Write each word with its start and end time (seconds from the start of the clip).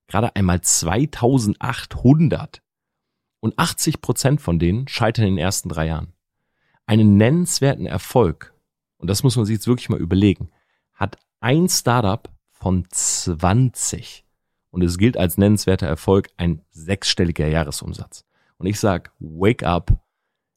Gerade 0.06 0.36
einmal 0.36 0.61
2800. 0.61 2.62
Und 3.41 3.58
80 3.58 4.00
Prozent 4.00 4.41
von 4.41 4.61
denen 4.61 4.86
scheitern 4.86 5.25
in 5.25 5.34
den 5.34 5.45
ersten 5.45 5.70
drei 5.70 5.89
Jahren. 5.89 6.12
Einen 6.86 7.17
nennenswerten 7.17 7.86
Erfolg, 7.86 8.55
und 8.98 9.11
das 9.11 9.25
muss 9.25 9.34
man 9.34 9.45
sich 9.45 9.55
jetzt 9.55 9.67
wirklich 9.67 9.89
mal 9.89 10.00
überlegen, 10.00 10.52
ein 11.41 11.69
Startup 11.69 12.29
von 12.51 12.87
20. 12.91 14.25
Und 14.70 14.83
es 14.83 14.98
gilt 14.98 15.17
als 15.17 15.39
nennenswerter 15.39 15.87
Erfolg 15.87 16.29
ein 16.37 16.62
sechsstelliger 16.70 17.47
Jahresumsatz. 17.47 18.25
Und 18.59 18.67
ich 18.67 18.81
sag, 18.81 19.12
wake 19.19 19.64
up, 19.64 19.92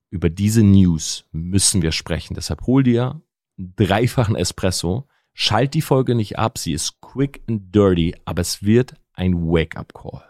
über 0.10 0.30
diese 0.30 0.64
News 0.64 1.26
müssen 1.32 1.82
wir 1.82 1.92
sprechen. 1.92 2.34
Deshalb 2.34 2.66
hol 2.66 2.84
dir 2.84 3.22
einen 3.58 3.74
dreifachen 3.76 4.36
Espresso, 4.36 5.08
schalt 5.34 5.74
die 5.74 5.82
Folge 5.82 6.16
nicht 6.16 6.40
ab, 6.40 6.58
sie 6.58 6.74
ist 6.74 7.00
quick 7.02 7.42
and 7.48 7.74
dirty, 7.74 8.16
aber 8.26 8.42
es 8.42 8.64
wird 8.64 8.96
ein 9.14 9.36
Wake-up-Call. 9.36 10.24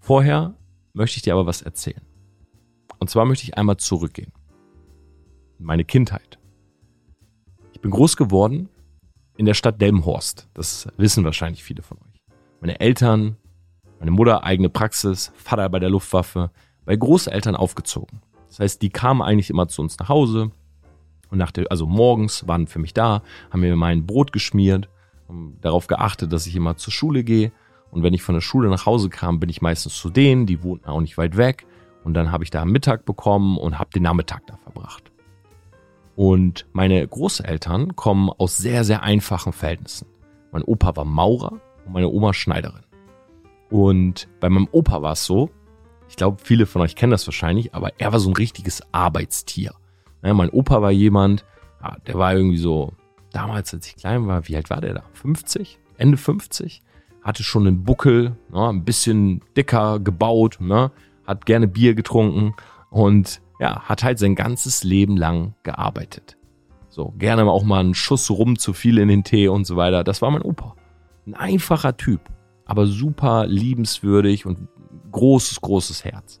Vorher 0.00 0.54
möchte 0.92 1.16
ich 1.16 1.22
dir 1.22 1.32
aber 1.32 1.46
was 1.46 1.62
erzählen. 1.62 2.02
Und 2.98 3.08
zwar 3.08 3.24
möchte 3.24 3.44
ich 3.44 3.56
einmal 3.56 3.78
zurückgehen. 3.78 4.32
Meine 5.58 5.84
Kindheit. 5.84 6.38
Bin 7.84 7.90
groß 7.90 8.16
geworden 8.16 8.70
in 9.36 9.44
der 9.44 9.52
Stadt 9.52 9.78
Delmenhorst. 9.78 10.48
Das 10.54 10.88
wissen 10.96 11.22
wahrscheinlich 11.22 11.62
viele 11.62 11.82
von 11.82 11.98
euch. 11.98 12.18
Meine 12.62 12.80
Eltern, 12.80 13.36
meine 13.98 14.10
Mutter 14.10 14.42
eigene 14.42 14.70
Praxis, 14.70 15.32
Vater 15.36 15.68
bei 15.68 15.80
der 15.80 15.90
Luftwaffe, 15.90 16.50
bei 16.86 16.96
Großeltern 16.96 17.54
aufgezogen. 17.54 18.22
Das 18.48 18.60
heißt, 18.60 18.80
die 18.80 18.88
kamen 18.88 19.20
eigentlich 19.20 19.50
immer 19.50 19.68
zu 19.68 19.82
uns 19.82 19.98
nach 19.98 20.08
Hause 20.08 20.50
und 21.28 21.36
nach 21.36 21.50
der, 21.50 21.70
also 21.70 21.84
morgens 21.86 22.48
waren 22.48 22.68
für 22.68 22.78
mich 22.78 22.94
da, 22.94 23.22
haben 23.50 23.60
mir 23.60 23.76
mein 23.76 24.06
Brot 24.06 24.32
geschmiert, 24.32 24.88
haben 25.28 25.58
darauf 25.60 25.86
geachtet, 25.86 26.32
dass 26.32 26.46
ich 26.46 26.56
immer 26.56 26.78
zur 26.78 26.94
Schule 26.94 27.22
gehe. 27.22 27.52
Und 27.90 28.02
wenn 28.02 28.14
ich 28.14 28.22
von 28.22 28.34
der 28.34 28.40
Schule 28.40 28.70
nach 28.70 28.86
Hause 28.86 29.10
kam, 29.10 29.40
bin 29.40 29.50
ich 29.50 29.60
meistens 29.60 29.94
zu 29.94 30.08
denen, 30.08 30.46
die 30.46 30.62
wohnten 30.62 30.86
auch 30.88 31.02
nicht 31.02 31.18
weit 31.18 31.36
weg. 31.36 31.66
Und 32.02 32.14
dann 32.14 32.32
habe 32.32 32.44
ich 32.44 32.50
da 32.50 32.64
Mittag 32.64 33.04
bekommen 33.04 33.58
und 33.58 33.78
habe 33.78 33.90
den 33.90 34.04
Nachmittag 34.04 34.46
da 34.46 34.56
verbracht. 34.56 35.13
Und 36.16 36.66
meine 36.72 37.06
Großeltern 37.06 37.96
kommen 37.96 38.30
aus 38.30 38.56
sehr, 38.56 38.84
sehr 38.84 39.02
einfachen 39.02 39.52
Verhältnissen. 39.52 40.06
Mein 40.52 40.62
Opa 40.62 40.94
war 40.96 41.04
Maurer 41.04 41.60
und 41.84 41.92
meine 41.92 42.08
Oma 42.08 42.32
Schneiderin. 42.32 42.84
Und 43.70 44.28
bei 44.40 44.48
meinem 44.48 44.68
Opa 44.70 45.02
war 45.02 45.12
es 45.12 45.24
so, 45.24 45.50
ich 46.08 46.16
glaube, 46.16 46.36
viele 46.42 46.66
von 46.66 46.82
euch 46.82 46.94
kennen 46.94 47.10
das 47.10 47.26
wahrscheinlich, 47.26 47.74
aber 47.74 47.92
er 47.98 48.12
war 48.12 48.20
so 48.20 48.30
ein 48.30 48.36
richtiges 48.36 48.82
Arbeitstier. 48.92 49.72
Ja, 50.22 50.32
mein 50.34 50.50
Opa 50.50 50.80
war 50.80 50.92
jemand, 50.92 51.44
ja, 51.82 51.96
der 52.06 52.14
war 52.14 52.34
irgendwie 52.34 52.58
so, 52.58 52.92
damals, 53.32 53.74
als 53.74 53.86
ich 53.88 53.96
klein 53.96 54.26
war, 54.26 54.46
wie 54.48 54.56
alt 54.56 54.70
war 54.70 54.80
der 54.80 54.94
da? 54.94 55.02
50? 55.12 55.78
Ende 55.98 56.16
50? 56.16 56.82
Hatte 57.22 57.42
schon 57.42 57.66
einen 57.66 57.84
Buckel, 57.84 58.36
ne, 58.50 58.68
ein 58.68 58.84
bisschen 58.84 59.42
dicker 59.56 59.98
gebaut, 59.98 60.58
ne, 60.60 60.92
hat 61.26 61.46
gerne 61.46 61.66
Bier 61.66 61.94
getrunken 61.94 62.54
und 62.90 63.40
ja, 63.58 63.82
hat 63.82 64.02
halt 64.02 64.18
sein 64.18 64.34
ganzes 64.34 64.84
Leben 64.84 65.16
lang 65.16 65.54
gearbeitet. 65.62 66.36
So, 66.88 67.12
gerne 67.18 67.44
auch 67.50 67.64
mal 67.64 67.80
einen 67.80 67.94
Schuss 67.94 68.30
rum 68.30 68.58
zu 68.58 68.72
viel 68.72 68.98
in 68.98 69.08
den 69.08 69.24
Tee 69.24 69.48
und 69.48 69.66
so 69.66 69.76
weiter. 69.76 70.04
Das 70.04 70.22
war 70.22 70.30
mein 70.30 70.42
Opa. 70.42 70.76
Ein 71.26 71.34
einfacher 71.34 71.96
Typ, 71.96 72.20
aber 72.66 72.86
super 72.86 73.46
liebenswürdig 73.46 74.46
und 74.46 74.68
großes, 75.10 75.60
großes 75.60 76.04
Herz. 76.04 76.40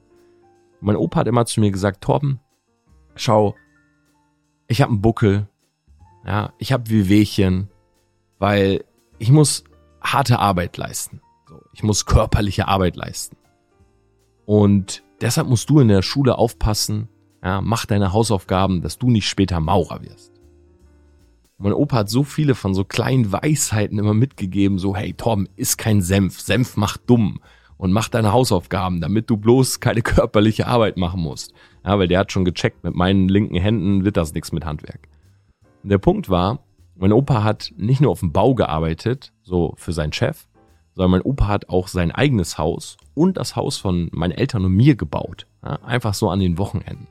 mein 0.80 0.96
Opa 0.96 1.20
hat 1.20 1.28
immer 1.28 1.46
zu 1.46 1.60
mir 1.60 1.70
gesagt, 1.70 2.02
Torben, 2.02 2.40
schau, 3.14 3.54
ich 4.66 4.82
habe 4.82 4.90
einen 4.90 5.00
Buckel, 5.00 5.48
ja, 6.26 6.52
ich 6.58 6.72
habe 6.72 6.90
Wehwehchen, 6.90 7.70
weil 8.38 8.84
ich 9.18 9.30
muss 9.30 9.64
harte 10.00 10.38
Arbeit 10.38 10.76
leisten. 10.76 11.20
Ich 11.72 11.82
muss 11.82 12.06
körperliche 12.06 12.68
Arbeit 12.68 12.96
leisten. 12.96 13.36
Und 14.44 15.03
Deshalb 15.20 15.48
musst 15.48 15.70
du 15.70 15.80
in 15.80 15.88
der 15.88 16.02
Schule 16.02 16.38
aufpassen, 16.38 17.08
ja, 17.42 17.60
mach 17.60 17.86
deine 17.86 18.12
Hausaufgaben, 18.12 18.80
dass 18.80 18.98
du 18.98 19.10
nicht 19.10 19.28
später 19.28 19.60
Maurer 19.60 20.02
wirst. 20.02 20.32
mein 21.58 21.72
Opa 21.72 21.98
hat 21.98 22.10
so 22.10 22.24
viele 22.24 22.54
von 22.54 22.74
so 22.74 22.84
kleinen 22.84 23.32
Weisheiten 23.32 23.98
immer 23.98 24.14
mitgegeben, 24.14 24.78
so, 24.78 24.96
hey 24.96 25.14
Tom, 25.14 25.46
isst 25.56 25.78
kein 25.78 26.02
Senf, 26.02 26.40
Senf 26.40 26.76
macht 26.76 27.02
dumm 27.08 27.40
und 27.76 27.92
mach 27.92 28.08
deine 28.08 28.32
Hausaufgaben, 28.32 29.00
damit 29.00 29.30
du 29.30 29.36
bloß 29.36 29.80
keine 29.80 30.02
körperliche 30.02 30.66
Arbeit 30.66 30.96
machen 30.96 31.20
musst. 31.20 31.52
Ja, 31.84 31.98
weil 31.98 32.08
der 32.08 32.20
hat 32.20 32.32
schon 32.32 32.44
gecheckt, 32.44 32.82
mit 32.82 32.94
meinen 32.94 33.28
linken 33.28 33.56
Händen 33.56 34.04
wird 34.04 34.16
das 34.16 34.32
nichts 34.34 34.52
mit 34.52 34.64
Handwerk. 34.64 35.08
Und 35.82 35.90
der 35.90 35.98
Punkt 35.98 36.30
war, 36.30 36.60
mein 36.96 37.12
Opa 37.12 37.42
hat 37.42 37.72
nicht 37.76 38.00
nur 38.00 38.10
auf 38.10 38.20
dem 38.20 38.32
Bau 38.32 38.54
gearbeitet, 38.54 39.32
so 39.42 39.74
für 39.76 39.92
seinen 39.92 40.12
Chef, 40.12 40.46
sondern 40.94 41.10
mein 41.10 41.22
Opa 41.22 41.48
hat 41.48 41.68
auch 41.68 41.88
sein 41.88 42.10
eigenes 42.10 42.58
Haus 42.58 42.96
und 43.14 43.36
das 43.36 43.56
Haus 43.56 43.76
von 43.78 44.08
meinen 44.12 44.32
Eltern 44.32 44.64
und 44.64 44.72
mir 44.72 44.96
gebaut. 44.96 45.46
Ja, 45.64 45.80
einfach 45.82 46.14
so 46.14 46.30
an 46.30 46.40
den 46.40 46.58
Wochenenden. 46.58 47.06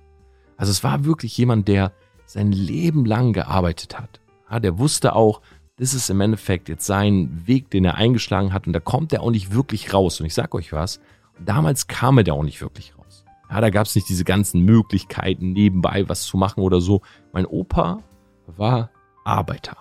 Also 0.57 0.71
es 0.71 0.83
war 0.83 1.05
wirklich 1.05 1.37
jemand, 1.37 1.67
der 1.67 1.91
sein 2.25 2.51
Leben 2.51 3.05
lang 3.05 3.33
gearbeitet 3.33 3.99
hat. 3.99 4.21
Ja, 4.49 4.59
der 4.59 4.79
wusste 4.79 5.15
auch, 5.15 5.41
das 5.77 5.93
ist 5.93 6.09
im 6.09 6.21
Endeffekt 6.21 6.69
jetzt 6.69 6.85
sein 6.85 7.43
Weg, 7.45 7.69
den 7.71 7.85
er 7.85 7.95
eingeschlagen 7.95 8.53
hat 8.53 8.67
und 8.67 8.73
da 8.73 8.79
kommt 8.79 9.11
er 9.11 9.21
auch 9.21 9.31
nicht 9.31 9.53
wirklich 9.53 9.93
raus. 9.93 10.19
Und 10.19 10.27
ich 10.27 10.33
sag 10.33 10.53
euch 10.55 10.71
was, 10.71 10.99
damals 11.43 11.87
kam 11.87 12.17
er 12.17 12.23
da 12.23 12.33
auch 12.33 12.43
nicht 12.43 12.61
wirklich 12.61 12.97
raus. 12.97 13.25
Ja, 13.49 13.59
da 13.61 13.69
gab 13.69 13.87
es 13.87 13.95
nicht 13.95 14.07
diese 14.09 14.23
ganzen 14.23 14.61
Möglichkeiten, 14.61 15.53
nebenbei 15.53 16.07
was 16.07 16.23
zu 16.23 16.37
machen 16.37 16.61
oder 16.61 16.79
so. 16.81 17.01
Mein 17.33 17.45
Opa 17.45 17.99
war 18.47 18.89
Arbeiter. 19.25 19.77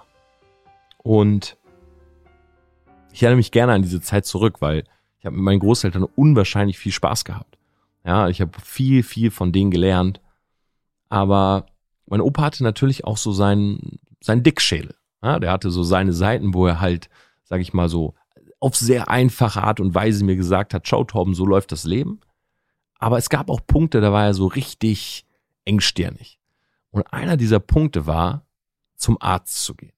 Und 0.99 1.57
ich 3.13 3.23
erinnere 3.23 3.37
mich 3.37 3.53
gerne 3.53 3.73
an 3.73 3.83
diese 3.83 4.01
Zeit 4.01 4.27
zurück, 4.27 4.61
weil 4.61 4.85
ich 5.19 5.27
habe 5.27 5.37
mit 5.37 5.45
meinen 5.45 5.61
Großeltern 5.61 6.05
unwahrscheinlich 6.17 6.79
viel 6.79 6.93
Spaß 6.93 7.25
gehabt. 7.25 7.59
Ja, 8.05 8.29
ich 8.29 8.41
habe 8.41 8.53
viel, 8.61 9.03
viel 9.03 9.31
von 9.31 9.53
denen 9.53 9.71
gelernt. 9.71 10.21
Aber 11.09 11.67
mein 12.07 12.21
Opa 12.21 12.43
hatte 12.43 12.65
natürlich 12.65 13.05
auch 13.05 13.17
so 13.17 13.33
seinen, 13.33 14.01
seinen 14.21 14.43
Dickschädel. 14.43 14.95
Ja, 15.23 15.39
der 15.39 15.53
hatte 15.53 15.71
so 15.71 15.83
seine 15.85 16.13
Seiten, 16.13 16.55
wo 16.55 16.67
er 16.67 16.81
halt, 16.81 17.09
sag 17.45 17.61
ich 17.61 17.73
mal 17.73 17.89
so, 17.89 18.15
auf 18.59 18.77
sehr 18.77 19.09
einfache 19.09 19.63
Art 19.63 19.81
und 19.81 19.95
Weise 19.95 20.25
mir 20.25 20.37
gesagt 20.37 20.75
hat, 20.75 20.89
schau 20.89 21.05
Torben, 21.05 21.35
so 21.35 21.47
läuft 21.47 21.73
das 21.73 21.85
Leben. 21.85 22.21
Aber 22.99 23.19
es 23.19 23.29
gab 23.29 23.51
auch 23.51 23.61
Punkte, 23.67 24.01
da 24.01 24.13
war 24.13 24.25
er 24.25 24.35
so 24.35 24.47
richtig 24.47 25.27
engstirnig. 25.65 26.39
Und 26.91 27.13
einer 27.13 27.37
dieser 27.37 27.61
Punkte 27.61 28.07
war, 28.07 28.47
zum 28.97 29.21
Arzt 29.21 29.65
zu 29.65 29.75
gehen. 29.75 29.93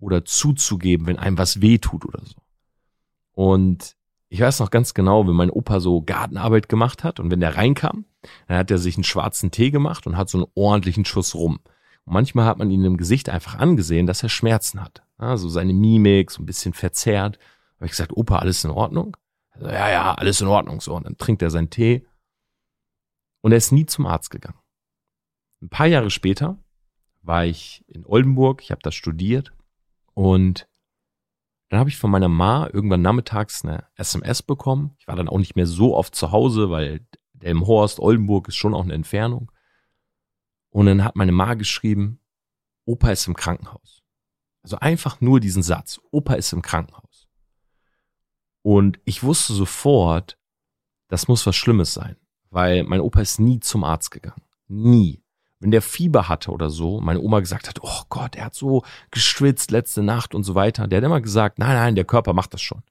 Oder 0.00 0.24
zuzugeben, 0.24 1.06
wenn 1.06 1.18
einem 1.18 1.38
was 1.38 1.60
weh 1.60 1.78
tut 1.78 2.04
oder 2.04 2.24
so. 2.24 2.41
Und 3.34 3.96
ich 4.28 4.40
weiß 4.40 4.60
noch 4.60 4.70
ganz 4.70 4.94
genau, 4.94 5.26
wenn 5.26 5.34
mein 5.34 5.50
Opa 5.50 5.80
so 5.80 6.02
Gartenarbeit 6.02 6.68
gemacht 6.68 7.04
hat 7.04 7.20
und 7.20 7.30
wenn 7.30 7.40
der 7.40 7.56
reinkam, 7.56 8.06
dann 8.46 8.56
hat 8.56 8.70
er 8.70 8.78
sich 8.78 8.96
einen 8.96 9.04
schwarzen 9.04 9.50
Tee 9.50 9.70
gemacht 9.70 10.06
und 10.06 10.16
hat 10.16 10.28
so 10.30 10.38
einen 10.38 10.46
ordentlichen 10.54 11.04
Schuss 11.04 11.34
rum. 11.34 11.60
Und 12.04 12.14
manchmal 12.14 12.46
hat 12.46 12.58
man 12.58 12.70
ihn 12.70 12.84
im 12.84 12.96
Gesicht 12.96 13.28
einfach 13.28 13.58
angesehen, 13.58 14.06
dass 14.06 14.22
er 14.22 14.28
Schmerzen 14.28 14.80
hat. 14.80 15.02
Also 15.18 15.48
seine 15.48 15.74
Mimik 15.74 16.30
so 16.30 16.42
ein 16.42 16.46
bisschen 16.46 16.72
verzerrt. 16.72 17.38
Habe 17.76 17.86
ich 17.86 17.90
gesagt, 17.92 18.16
Opa, 18.16 18.38
alles 18.38 18.64
in 18.64 18.70
Ordnung? 18.70 19.16
Also, 19.50 19.66
ja, 19.66 19.90
ja, 19.90 20.14
alles 20.14 20.40
in 20.40 20.46
Ordnung. 20.46 20.80
So, 20.80 20.94
und 20.94 21.04
dann 21.04 21.18
trinkt 21.18 21.42
er 21.42 21.50
seinen 21.50 21.70
Tee. 21.70 22.06
Und 23.42 23.52
er 23.52 23.58
ist 23.58 23.72
nie 23.72 23.86
zum 23.86 24.06
Arzt 24.06 24.30
gegangen. 24.30 24.58
Ein 25.60 25.68
paar 25.68 25.86
Jahre 25.86 26.10
später 26.10 26.58
war 27.22 27.44
ich 27.44 27.84
in 27.86 28.04
Oldenburg, 28.04 28.62
ich 28.62 28.70
habe 28.70 28.82
da 28.82 28.90
studiert 28.90 29.52
und 30.14 30.66
dann 31.72 31.80
habe 31.80 31.88
ich 31.88 31.96
von 31.96 32.10
meiner 32.10 32.28
Ma 32.28 32.68
irgendwann 32.70 33.00
nachmittags 33.00 33.64
eine 33.64 33.86
SMS 33.94 34.42
bekommen. 34.42 34.94
Ich 34.98 35.08
war 35.08 35.16
dann 35.16 35.26
auch 35.26 35.38
nicht 35.38 35.56
mehr 35.56 35.66
so 35.66 35.96
oft 35.96 36.14
zu 36.14 36.30
Hause, 36.30 36.68
weil 36.68 37.00
Delmhorst, 37.32 37.98
Oldenburg 37.98 38.48
ist 38.48 38.56
schon 38.56 38.74
auch 38.74 38.84
eine 38.84 38.92
Entfernung. 38.92 39.50
Und 40.68 40.84
dann 40.84 41.02
hat 41.02 41.16
meine 41.16 41.32
Ma 41.32 41.54
geschrieben, 41.54 42.20
Opa 42.84 43.10
ist 43.12 43.26
im 43.26 43.34
Krankenhaus. 43.34 44.02
Also 44.62 44.80
einfach 44.80 45.22
nur 45.22 45.40
diesen 45.40 45.62
Satz, 45.62 45.98
Opa 46.10 46.34
ist 46.34 46.52
im 46.52 46.60
Krankenhaus. 46.60 47.26
Und 48.60 49.00
ich 49.06 49.22
wusste 49.22 49.54
sofort, 49.54 50.36
das 51.08 51.26
muss 51.26 51.46
was 51.46 51.56
Schlimmes 51.56 51.94
sein, 51.94 52.16
weil 52.50 52.84
mein 52.84 53.00
Opa 53.00 53.22
ist 53.22 53.40
nie 53.40 53.60
zum 53.60 53.82
Arzt 53.82 54.10
gegangen. 54.10 54.42
Nie 54.68 55.21
wenn 55.62 55.70
der 55.70 55.82
Fieber 55.82 56.28
hatte 56.28 56.50
oder 56.50 56.70
so, 56.70 57.00
meine 57.00 57.20
Oma 57.20 57.38
gesagt 57.40 57.68
hat, 57.68 57.78
oh 57.82 58.02
Gott, 58.08 58.34
er 58.34 58.46
hat 58.46 58.54
so 58.54 58.82
geschwitzt 59.12 59.70
letzte 59.70 60.02
Nacht 60.02 60.34
und 60.34 60.42
so 60.42 60.54
weiter, 60.56 60.88
der 60.88 60.98
hat 60.98 61.04
immer 61.04 61.20
gesagt, 61.20 61.58
nein, 61.58 61.74
nein, 61.76 61.94
der 61.94 62.04
Körper 62.04 62.32
macht 62.32 62.52
das 62.52 62.60
schon. 62.60 62.82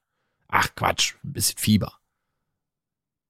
Ach 0.48 0.68
Quatsch, 0.74 1.14
ein 1.22 1.34
bisschen 1.34 1.58
Fieber. 1.58 1.92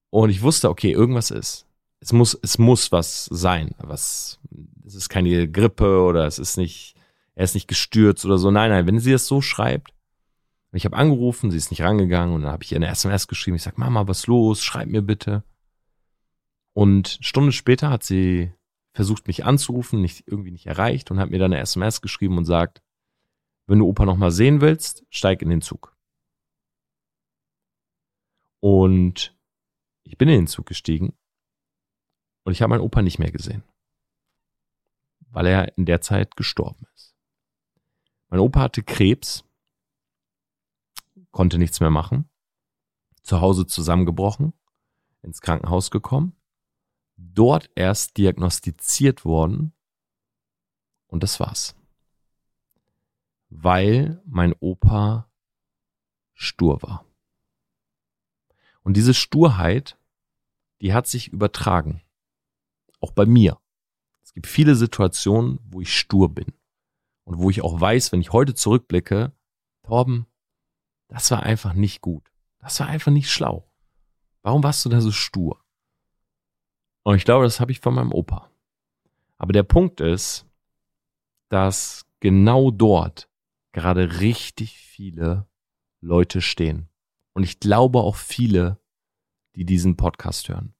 Und 0.09 0.29
ich 0.29 0.41
wusste, 0.41 0.69
okay, 0.69 0.91
irgendwas 0.91 1.29
ist. 1.29 1.65
Es 1.99 2.13
muss, 2.13 2.37
es 2.41 2.57
muss 2.57 2.91
was 2.91 3.25
sein. 3.25 3.75
Was, 3.79 4.39
es 4.85 4.95
ist 4.95 5.09
keine 5.09 5.49
Grippe 5.49 6.01
oder 6.03 6.25
es 6.25 6.39
ist 6.39 6.57
nicht, 6.57 6.95
er 7.35 7.43
ist 7.43 7.55
nicht 7.55 7.67
gestürzt 7.67 8.25
oder 8.25 8.37
so. 8.37 8.49
Nein, 8.49 8.69
nein, 8.69 8.87
wenn 8.87 8.99
sie 8.99 9.11
das 9.11 9.27
so 9.27 9.41
schreibt, 9.41 9.93
ich 10.71 10.85
habe 10.85 10.97
angerufen, 10.97 11.51
sie 11.51 11.57
ist 11.57 11.69
nicht 11.69 11.81
rangegangen 11.81 12.33
und 12.33 12.41
dann 12.43 12.51
habe 12.51 12.63
ich 12.63 12.71
ihr 12.71 12.77
eine 12.77 12.87
SMS 12.87 13.27
geschrieben. 13.27 13.57
Ich 13.57 13.63
sag, 13.63 13.77
Mama, 13.77 14.07
was 14.07 14.25
los? 14.25 14.63
Schreib 14.63 14.87
mir 14.87 15.01
bitte. 15.01 15.43
Und 16.73 17.19
Stunde 17.21 17.51
später 17.51 17.89
hat 17.89 18.03
sie 18.03 18.51
versucht 18.93 19.27
mich 19.27 19.43
anzurufen, 19.43 20.01
nicht 20.01 20.27
irgendwie 20.27 20.51
nicht 20.51 20.67
erreicht 20.67 21.11
und 21.11 21.19
hat 21.19 21.31
mir 21.31 21.39
dann 21.39 21.51
eine 21.51 21.61
SMS 21.61 22.01
geschrieben 22.01 22.37
und 22.37 22.45
sagt, 22.45 22.81
wenn 23.65 23.79
du 23.79 23.87
Opa 23.87 24.05
noch 24.05 24.17
mal 24.17 24.31
sehen 24.31 24.61
willst, 24.61 25.05
steig 25.09 25.41
in 25.41 25.49
den 25.49 25.61
Zug. 25.61 25.97
Und 28.59 29.35
ich 30.03 30.17
bin 30.17 30.29
in 30.29 30.41
den 30.41 30.47
Zug 30.47 30.67
gestiegen 30.67 31.17
und 32.43 32.53
ich 32.53 32.61
habe 32.61 32.69
meinen 32.69 32.81
Opa 32.81 33.01
nicht 33.01 33.19
mehr 33.19 33.31
gesehen, 33.31 33.63
weil 35.31 35.47
er 35.47 35.75
in 35.77 35.85
der 35.85 36.01
Zeit 36.01 36.35
gestorben 36.35 36.85
ist. 36.93 37.15
Mein 38.29 38.39
Opa 38.39 38.61
hatte 38.61 38.83
Krebs, 38.83 39.43
konnte 41.31 41.57
nichts 41.57 41.79
mehr 41.79 41.89
machen, 41.89 42.29
zu 43.23 43.41
Hause 43.41 43.65
zusammengebrochen, 43.65 44.53
ins 45.23 45.41
Krankenhaus 45.41 45.89
gekommen 45.89 46.35
dort 47.17 47.69
erst 47.75 48.17
diagnostiziert 48.17 49.25
worden 49.25 49.73
und 51.07 51.23
das 51.23 51.39
war's. 51.39 51.75
Weil 53.49 54.21
mein 54.25 54.53
Opa 54.59 55.29
stur 56.33 56.81
war. 56.81 57.05
Und 58.81 58.97
diese 58.97 59.13
Sturheit, 59.13 59.97
die 60.81 60.93
hat 60.93 61.07
sich 61.07 61.29
übertragen. 61.29 62.01
Auch 62.99 63.11
bei 63.11 63.25
mir. 63.25 63.59
Es 64.23 64.33
gibt 64.33 64.47
viele 64.47 64.75
Situationen, 64.75 65.59
wo 65.63 65.81
ich 65.81 65.97
stur 65.97 66.33
bin. 66.33 66.47
Und 67.23 67.37
wo 67.37 67.49
ich 67.49 67.61
auch 67.61 67.79
weiß, 67.79 68.11
wenn 68.11 68.21
ich 68.21 68.33
heute 68.33 68.53
zurückblicke, 68.53 69.31
Torben, 69.83 70.25
das 71.07 71.29
war 71.31 71.43
einfach 71.43 71.73
nicht 71.73 72.01
gut. 72.01 72.29
Das 72.59 72.79
war 72.79 72.87
einfach 72.87 73.11
nicht 73.11 73.29
schlau. 73.29 73.71
Warum 74.41 74.63
warst 74.63 74.83
du 74.83 74.89
da 74.89 74.99
so 74.99 75.11
stur? 75.11 75.62
Und 77.03 77.15
ich 77.15 77.25
glaube, 77.25 77.45
das 77.45 77.59
habe 77.59 77.71
ich 77.71 77.79
von 77.79 77.93
meinem 77.93 78.11
Opa. 78.11 78.49
Aber 79.37 79.53
der 79.53 79.63
Punkt 79.63 79.99
ist, 79.99 80.45
dass 81.49 82.05
genau 82.19 82.71
dort 82.71 83.29
gerade 83.73 84.19
richtig 84.21 84.77
viele 84.77 85.47
Leute 85.99 86.41
stehen. 86.41 86.89
Und 87.33 87.43
ich 87.43 87.59
glaube 87.59 87.99
auch 87.99 88.15
viele, 88.15 88.79
die 89.55 89.65
diesen 89.65 89.97
Podcast 89.97 90.49
hören. 90.49 90.73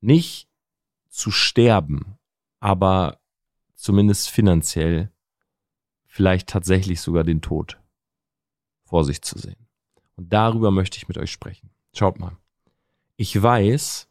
Nicht 0.00 0.48
zu 1.08 1.30
sterben, 1.30 2.18
aber 2.60 3.20
zumindest 3.74 4.30
finanziell 4.30 5.12
vielleicht 6.06 6.48
tatsächlich 6.48 7.00
sogar 7.00 7.24
den 7.24 7.40
Tod 7.40 7.80
vor 8.84 9.04
sich 9.04 9.22
zu 9.22 9.38
sehen. 9.38 9.66
Und 10.16 10.32
darüber 10.32 10.70
möchte 10.70 10.96
ich 10.96 11.08
mit 11.08 11.18
euch 11.18 11.32
sprechen. 11.32 11.70
Schaut 11.92 12.18
mal. 12.18 12.36
Ich 13.16 13.40
weiß 13.40 14.08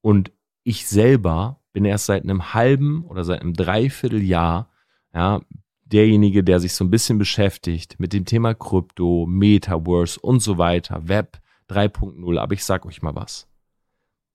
und 0.00 0.32
ich 0.66 0.88
selber 0.88 1.60
bin 1.72 1.84
erst 1.84 2.06
seit 2.06 2.24
einem 2.24 2.52
halben 2.52 3.04
oder 3.04 3.22
seit 3.22 3.40
einem 3.40 3.54
Dreivierteljahr 3.54 4.68
ja, 5.14 5.40
derjenige, 5.84 6.42
der 6.42 6.58
sich 6.58 6.74
so 6.74 6.84
ein 6.84 6.90
bisschen 6.90 7.18
beschäftigt 7.18 8.00
mit 8.00 8.12
dem 8.12 8.24
Thema 8.24 8.52
Krypto, 8.52 9.26
Metaverse 9.28 10.18
und 10.18 10.40
so 10.40 10.58
weiter, 10.58 11.06
Web 11.06 11.40
3.0. 11.70 12.38
Aber 12.38 12.52
ich 12.52 12.64
sag 12.64 12.84
euch 12.84 13.00
mal 13.00 13.14
was. 13.14 13.46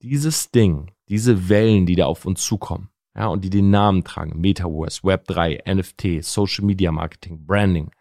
Dieses 0.02 0.52
Ding, 0.52 0.92
diese 1.10 1.50
Wellen, 1.50 1.86
die 1.86 1.96
da 1.96 2.06
auf 2.06 2.26
uns 2.26 2.46
zukommen, 2.46 2.90
ja, 3.14 3.28
und 3.28 3.44
die 3.44 3.50
den 3.50 3.70
Namen 3.70 4.06
tragen, 4.06 4.40
Metaverse, 4.40 5.04
Web 5.04 5.28
3, 5.28 5.64
NFT, 5.68 6.24
Social 6.24 6.64
Media 6.64 6.94
Marketing, 6.94 7.46
Branding, 7.46 7.92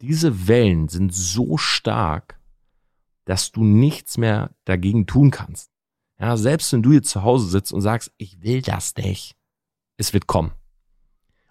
diese 0.00 0.46
Wellen 0.46 0.86
sind 0.86 1.12
so 1.12 1.56
stark, 1.56 2.38
dass 3.24 3.50
du 3.50 3.64
nichts 3.64 4.16
mehr 4.16 4.54
dagegen 4.64 5.06
tun 5.06 5.32
kannst. 5.32 5.73
Ja, 6.18 6.36
selbst 6.36 6.72
wenn 6.72 6.82
du 6.82 6.92
jetzt 6.92 7.10
zu 7.10 7.22
Hause 7.22 7.48
sitzt 7.48 7.72
und 7.72 7.80
sagst, 7.80 8.12
ich 8.16 8.42
will 8.42 8.62
das 8.62 8.94
nicht, 8.96 9.36
es 9.96 10.12
wird 10.12 10.26
kommen. 10.26 10.52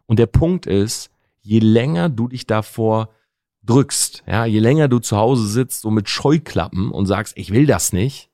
Und 0.06 0.20
der 0.20 0.28
Punkt 0.28 0.66
ist, 0.66 1.12
je 1.42 1.60
länger 1.60 2.10
du 2.10 2.28
dich 2.28 2.46
davor 2.46 3.10
drückst, 3.64 4.24
ja, 4.28 4.46
je 4.46 4.60
länger 4.60 4.88
du 4.88 5.00
zu 5.00 5.18
Hause 5.18 5.48
sitzt 5.48 5.82
so 5.82 5.92
mit 5.92 6.10
Scheuklappen 6.10 6.92
und 6.92 7.06
sagst, 7.06 7.38
ich 7.38 7.52
will 7.52 7.66
das 7.66 7.94
nicht, 7.94 8.30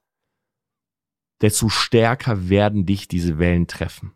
desto 1.41 1.69
stärker 1.69 2.49
werden 2.49 2.85
dich 2.85 3.07
diese 3.07 3.39
Wellen 3.39 3.67
treffen. 3.67 4.13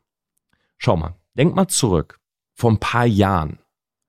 Schau 0.77 0.97
mal, 0.97 1.15
denk 1.35 1.55
mal 1.55 1.67
zurück. 1.67 2.19
Vor 2.53 2.71
ein 2.71 2.79
paar 2.79 3.05
Jahren, 3.05 3.59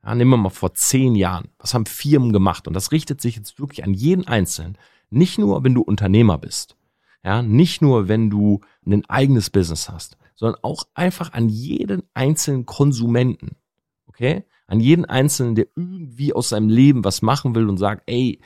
ja, 0.04 0.14
nehmen 0.14 0.32
wir 0.32 0.36
mal 0.36 0.50
vor 0.50 0.74
zehn 0.74 1.14
Jahren, 1.14 1.48
was 1.58 1.72
haben 1.72 1.86
Firmen 1.86 2.32
gemacht? 2.32 2.66
Und 2.68 2.74
das 2.74 2.92
richtet 2.92 3.20
sich 3.20 3.36
jetzt 3.36 3.58
wirklich 3.58 3.84
an 3.84 3.94
jeden 3.94 4.26
Einzelnen. 4.26 4.76
Nicht 5.10 5.38
nur, 5.38 5.62
wenn 5.64 5.74
du 5.74 5.82
Unternehmer 5.82 6.38
bist, 6.38 6.76
ja, 7.24 7.42
nicht 7.42 7.80
nur, 7.80 8.08
wenn 8.08 8.28
du 8.28 8.60
ein 8.86 9.04
eigenes 9.06 9.48
Business 9.48 9.88
hast, 9.88 10.18
sondern 10.34 10.62
auch 10.62 10.84
einfach 10.94 11.32
an 11.32 11.48
jeden 11.48 12.02
einzelnen 12.12 12.66
Konsumenten. 12.66 13.56
Okay? 14.06 14.44
An 14.66 14.78
jeden 14.78 15.06
einzelnen, 15.06 15.54
der 15.54 15.68
irgendwie 15.74 16.34
aus 16.34 16.50
seinem 16.50 16.68
Leben 16.68 17.02
was 17.02 17.22
machen 17.22 17.54
will 17.54 17.68
und 17.68 17.78
sagt, 17.78 18.02
ey, 18.06 18.40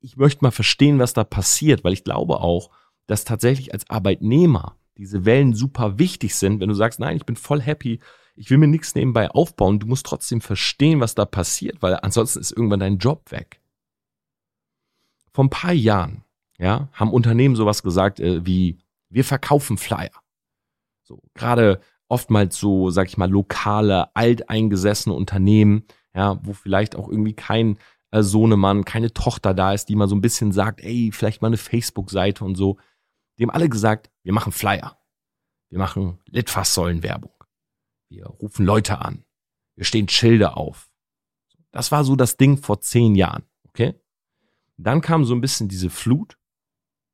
ich 0.00 0.16
möchte 0.16 0.44
mal 0.44 0.50
verstehen, 0.50 0.98
was 0.98 1.12
da 1.12 1.22
passiert, 1.22 1.84
weil 1.84 1.92
ich 1.92 2.02
glaube 2.02 2.40
auch, 2.40 2.70
dass 3.06 3.24
tatsächlich 3.24 3.72
als 3.72 3.88
Arbeitnehmer 3.88 4.76
diese 4.96 5.24
Wellen 5.24 5.54
super 5.54 5.98
wichtig 5.98 6.34
sind, 6.34 6.60
wenn 6.60 6.68
du 6.68 6.74
sagst, 6.74 6.98
nein, 6.98 7.16
ich 7.16 7.24
bin 7.24 7.36
voll 7.36 7.60
happy, 7.60 8.00
ich 8.34 8.50
will 8.50 8.58
mir 8.58 8.66
nichts 8.66 8.96
nebenbei 8.96 9.30
aufbauen, 9.30 9.78
du 9.78 9.86
musst 9.86 10.06
trotzdem 10.06 10.40
verstehen, 10.40 11.00
was 11.00 11.14
da 11.14 11.24
passiert, 11.24 11.82
weil 11.82 11.94
ansonsten 12.02 12.40
ist 12.40 12.50
irgendwann 12.50 12.80
dein 12.80 12.98
Job 12.98 13.30
weg. 13.30 13.60
Vor 15.32 15.44
ein 15.44 15.50
paar 15.50 15.72
Jahren 15.72 16.24
ja, 16.58 16.88
haben 16.92 17.12
Unternehmen 17.12 17.56
sowas 17.56 17.82
gesagt 17.82 18.20
äh, 18.20 18.44
wie, 18.44 18.78
wir 19.08 19.24
verkaufen 19.24 19.78
Flyer. 19.78 20.10
So, 21.02 21.22
gerade 21.34 21.80
oftmals 22.08 22.58
so, 22.58 22.90
sag 22.90 23.08
ich 23.08 23.16
mal, 23.16 23.30
lokale, 23.30 24.14
alteingesessene 24.14 25.14
Unternehmen, 25.14 25.84
ja, 26.14 26.38
wo 26.42 26.52
vielleicht 26.52 26.96
auch 26.96 27.08
irgendwie 27.08 27.34
kein 27.34 27.78
äh, 28.10 28.22
Sohnemann, 28.22 28.84
keine 28.84 29.12
Tochter 29.12 29.54
da 29.54 29.72
ist, 29.72 29.88
die 29.88 29.96
mal 29.96 30.08
so 30.08 30.16
ein 30.16 30.20
bisschen 30.20 30.52
sagt, 30.52 30.80
ey, 30.80 31.10
vielleicht 31.12 31.42
mal 31.42 31.48
eine 31.48 31.56
Facebook-Seite 31.56 32.44
und 32.44 32.56
so. 32.56 32.78
Die 33.38 33.44
haben 33.44 33.50
alle 33.50 33.68
gesagt, 33.68 34.10
wir 34.22 34.32
machen 34.32 34.52
Flyer. 34.52 34.98
Wir 35.70 35.78
machen 35.78 36.18
Litfaßsäulenwerbung. 36.26 37.32
Wir 38.08 38.26
rufen 38.26 38.64
Leute 38.64 39.00
an. 39.00 39.24
Wir 39.76 39.84
stehen 39.84 40.08
Schilder 40.08 40.56
auf. 40.56 40.90
Das 41.70 41.92
war 41.92 42.04
so 42.04 42.16
das 42.16 42.36
Ding 42.36 42.56
vor 42.56 42.80
zehn 42.80 43.14
Jahren, 43.14 43.44
okay? 43.68 43.94
Dann 44.78 45.02
kam 45.02 45.24
so 45.24 45.34
ein 45.34 45.40
bisschen 45.40 45.68
diese 45.68 45.90
Flut 45.90 46.38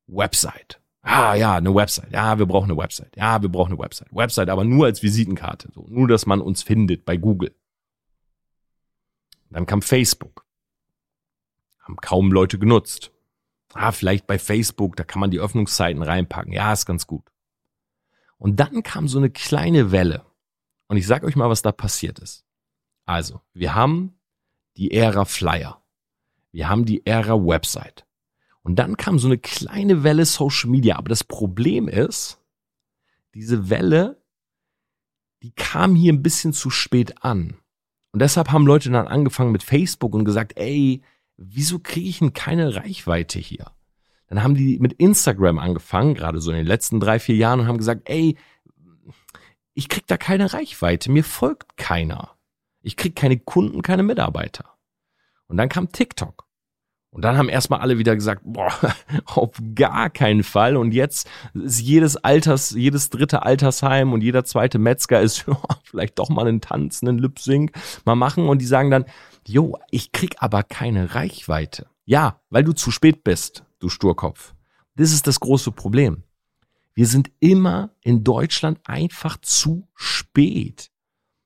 Website. 0.06 0.80
Ah 1.02 1.34
ja, 1.34 1.56
eine 1.56 1.75
Website. 1.75 2.12
Ja, 2.12 2.38
wir 2.38 2.46
brauchen 2.46 2.70
eine 2.70 2.80
Website. 2.80 3.14
Ja, 3.16 3.42
wir 3.42 3.50
brauchen 3.50 3.73
eine 3.73 3.82
Website. 3.82 4.08
Website, 4.11 4.49
aber 4.49 4.64
nur 4.64 4.87
als 4.87 5.02
Visitenkarte. 5.02 5.68
So, 5.75 5.87
nur, 5.88 6.08
dass 6.08 6.25
man 6.25 6.40
uns 6.40 6.62
findet 6.62 7.04
bei 7.04 7.16
Google. 7.16 7.54
Dann 9.50 9.66
kam 9.66 9.82
Facebook. 9.82 10.46
Haben 11.80 11.96
kaum 11.96 12.32
Leute 12.32 12.58
genutzt. 12.58 13.12
Ah, 13.75 13.92
vielleicht 13.92 14.26
bei 14.26 14.38
Facebook, 14.38 14.96
da 14.96 15.04
kann 15.04 15.20
man 15.20 15.30
die 15.30 15.40
Öffnungszeiten 15.40 16.02
reinpacken. 16.02 16.52
Ja, 16.52 16.73
ist 16.73 16.87
ganz 16.87 17.06
gut. 17.06 17.30
Und 18.38 18.61
dann 18.61 18.82
kam 18.82 19.08
so 19.08 19.18
eine 19.18 19.30
kleine 19.30 19.92
Welle. 19.92 20.25
Und 20.87 20.96
ich 20.96 21.06
sag 21.06 21.25
euch 21.25 21.37
mal, 21.37 21.50
was 21.50 21.62
da 21.62 21.73
passiert 21.73 22.18
ist. 22.18 22.44
Also, 23.04 23.40
wir 23.52 23.75
haben 23.75 24.18
die 24.76 24.92
Ära 24.92 25.25
Flyer. 25.25 25.82
Wir 26.52 26.68
haben 26.68 26.84
die 26.84 27.04
Ära 27.06 27.34
Website. 27.34 28.06
Und 28.64 28.76
dann 28.76 28.97
kam 28.97 29.18
so 29.18 29.28
eine 29.28 29.38
kleine 29.38 30.02
Welle 30.02 30.25
Social 30.25 30.71
Media. 30.71 30.97
Aber 30.97 31.11
das 31.11 31.23
Problem 31.23 31.87
ist, 31.87 32.40
diese 33.35 33.71
Welle, 33.71 34.23
die 35.42 35.52
kam 35.52 35.94
hier 35.94 36.12
ein 36.12 36.23
bisschen 36.23 36.52
zu 36.52 36.71
spät 36.71 37.23
an. 37.23 37.59
Und 38.11 38.23
deshalb 38.23 38.50
haben 38.50 38.66
Leute 38.66 38.90
dann 38.90 39.06
angefangen 39.06 39.52
mit 39.52 39.62
Facebook 39.62 40.14
und 40.14 40.25
gesagt, 40.25 40.56
ey, 40.56 41.02
wieso 41.37 41.78
kriege 41.78 42.09
ich 42.09 42.21
denn 42.21 42.33
keine 42.33 42.75
Reichweite 42.75 43.38
hier? 43.38 43.71
Dann 44.28 44.42
haben 44.42 44.54
die 44.54 44.78
mit 44.78 44.94
Instagram 44.94 45.59
angefangen, 45.59 46.14
gerade 46.14 46.40
so 46.40 46.50
in 46.50 46.56
den 46.56 46.66
letzten 46.66 47.00
drei, 47.00 47.18
vier 47.18 47.37
Jahren 47.37 47.61
und 47.61 47.68
haben 47.68 47.78
gesagt, 47.78 48.09
ey, 48.09 48.37
ich 49.75 49.88
krieg 49.88 50.06
da 50.06 50.16
keine 50.16 50.52
Reichweite, 50.52 51.11
mir 51.11 51.25
folgt 51.25 51.76
keiner. 51.76 52.37
Ich 52.80 52.97
krieg 52.97 53.14
keine 53.14 53.38
Kunden, 53.38 53.83
keine 53.83 54.02
Mitarbeiter. 54.02 54.76
Und 55.49 55.59
dann 55.59 55.68
kam 55.68 55.92
TikTok. 55.92 56.43
Und 57.14 57.23
dann 57.23 57.37
haben 57.38 57.49
erstmal 57.49 57.78
alle 57.78 57.97
wieder 57.97 58.16
gesagt, 58.16 58.42
boah, 58.44 58.73
auf 59.26 59.50
gar 59.76 60.11
keinen 60.11 60.42
Fall. 60.42 60.76
Und 60.76 60.92
jetzt 60.92 61.30
ist 61.54 61.80
jedes 61.80 62.16
Alters, 62.16 62.73
jedes 62.73 63.09
dritte 63.09 63.44
Altersheim 63.44 64.12
und 64.12 64.21
jeder 64.21 64.44
zweite 64.44 64.80
Metzger 64.80 65.21
ist 65.21 65.44
oh, 65.49 65.56
vielleicht 65.85 66.18
doch 66.18 66.28
mal 66.28 66.49
einen 66.49 66.61
Tanz, 66.61 67.02
einen 67.02 67.18
Lip 67.18 67.38
Sync 67.38 67.71
mal 68.04 68.16
machen. 68.16 68.49
Und 68.49 68.61
die 68.61 68.66
sagen 68.66 68.90
dann, 68.90 69.04
jo, 69.47 69.78
ich 69.92 70.11
krieg 70.11 70.35
aber 70.40 70.64
keine 70.64 71.14
Reichweite. 71.14 71.87
Ja, 72.04 72.40
weil 72.50 72.64
du 72.64 72.73
zu 72.73 72.90
spät 72.90 73.23
bist, 73.23 73.64
du 73.78 73.88
Sturkopf. 73.88 74.52
Das 74.97 75.12
ist 75.12 75.28
das 75.28 75.38
große 75.38 75.71
Problem. 75.71 76.25
Wir 76.94 77.06
sind 77.06 77.30
immer 77.38 77.90
in 78.00 78.25
Deutschland 78.25 78.80
einfach 78.83 79.37
zu 79.40 79.87
spät. 79.94 80.90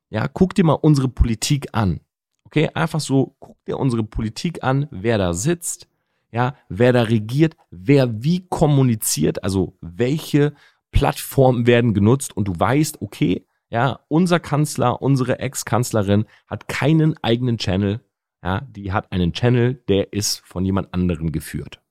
Ja, 0.09 0.29
guck 0.29 0.55
dir 0.55 0.65
mal 0.65 0.73
unsere 0.73 1.09
Politik 1.09 1.69
an. 1.73 2.01
Okay, 2.49 2.71
einfach 2.73 3.01
so, 3.01 3.37
guck 3.41 3.63
dir 3.67 3.79
unsere 3.79 4.03
Politik 4.03 4.65
an, 4.65 4.89
wer 4.91 5.19
da 5.19 5.35
sitzt, 5.35 5.87
ja, 6.33 6.55
wer 6.71 6.95
da 6.95 7.03
regiert, 7.03 7.59
wer 7.71 8.23
wie 8.23 8.47
kommuniziert, 8.49 9.45
also 9.45 9.77
welche 9.83 10.55
Plattformen 10.91 11.67
werden 11.67 11.93
genutzt 11.93 12.35
und 12.35 12.49
du 12.49 12.59
weißt, 12.59 13.03
okay, 13.03 13.47
ja, 13.69 14.01
unser 14.09 14.41
Kanzler, 14.41 15.03
unsere 15.03 15.41
Ex-Kanzlerin 15.41 16.25
hat 16.47 16.69
keinen 16.69 17.23
eigenen 17.23 17.59
Channel, 17.59 18.01
ja, 18.43 18.63
die 18.63 18.93
hat 18.93 19.13
einen 19.13 19.35
Channel, 19.35 19.75
der 19.87 20.15
ist 20.15 20.39
von 20.47 20.65
jemand 20.65 20.95
anderem 20.95 21.33
geführt. 21.33 21.83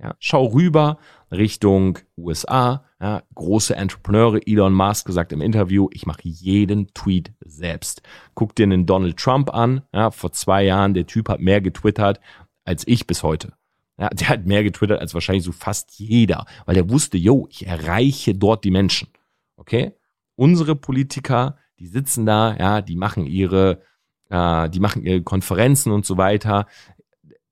Ja, 0.00 0.14
schau 0.20 0.46
rüber 0.46 0.98
Richtung 1.32 1.98
USA. 2.16 2.84
Ja, 3.04 3.22
große 3.34 3.76
Entrepreneure, 3.76 4.40
Elon 4.46 4.72
Musk 4.72 5.06
gesagt 5.06 5.32
im 5.32 5.42
Interview, 5.42 5.90
ich 5.92 6.06
mache 6.06 6.22
jeden 6.22 6.86
Tweet 6.94 7.34
selbst. 7.44 8.00
Guck 8.32 8.54
dir 8.54 8.62
einen 8.62 8.86
Donald 8.86 9.18
Trump 9.18 9.52
an. 9.52 9.82
Ja, 9.92 10.10
vor 10.10 10.32
zwei 10.32 10.64
Jahren, 10.64 10.94
der 10.94 11.06
Typ 11.06 11.28
hat 11.28 11.38
mehr 11.38 11.60
getwittert 11.60 12.18
als 12.64 12.88
ich 12.88 13.06
bis 13.06 13.22
heute. 13.22 13.52
Ja, 13.98 14.08
der 14.08 14.30
hat 14.30 14.46
mehr 14.46 14.62
getwittert 14.62 15.00
als 15.00 15.12
wahrscheinlich 15.12 15.44
so 15.44 15.52
fast 15.52 15.98
jeder, 15.98 16.46
weil 16.64 16.78
er 16.78 16.88
wusste, 16.88 17.18
yo, 17.18 17.46
ich 17.50 17.66
erreiche 17.66 18.34
dort 18.34 18.64
die 18.64 18.70
Menschen. 18.70 19.08
Okay? 19.56 19.92
Unsere 20.34 20.74
Politiker, 20.74 21.58
die 21.80 21.88
sitzen 21.88 22.24
da, 22.24 22.56
ja, 22.56 22.80
die 22.80 22.96
machen 22.96 23.26
ihre, 23.26 23.82
äh, 24.30 24.70
die 24.70 24.80
machen 24.80 25.02
ihre 25.02 25.20
Konferenzen 25.20 25.92
und 25.92 26.06
so 26.06 26.16
weiter. 26.16 26.66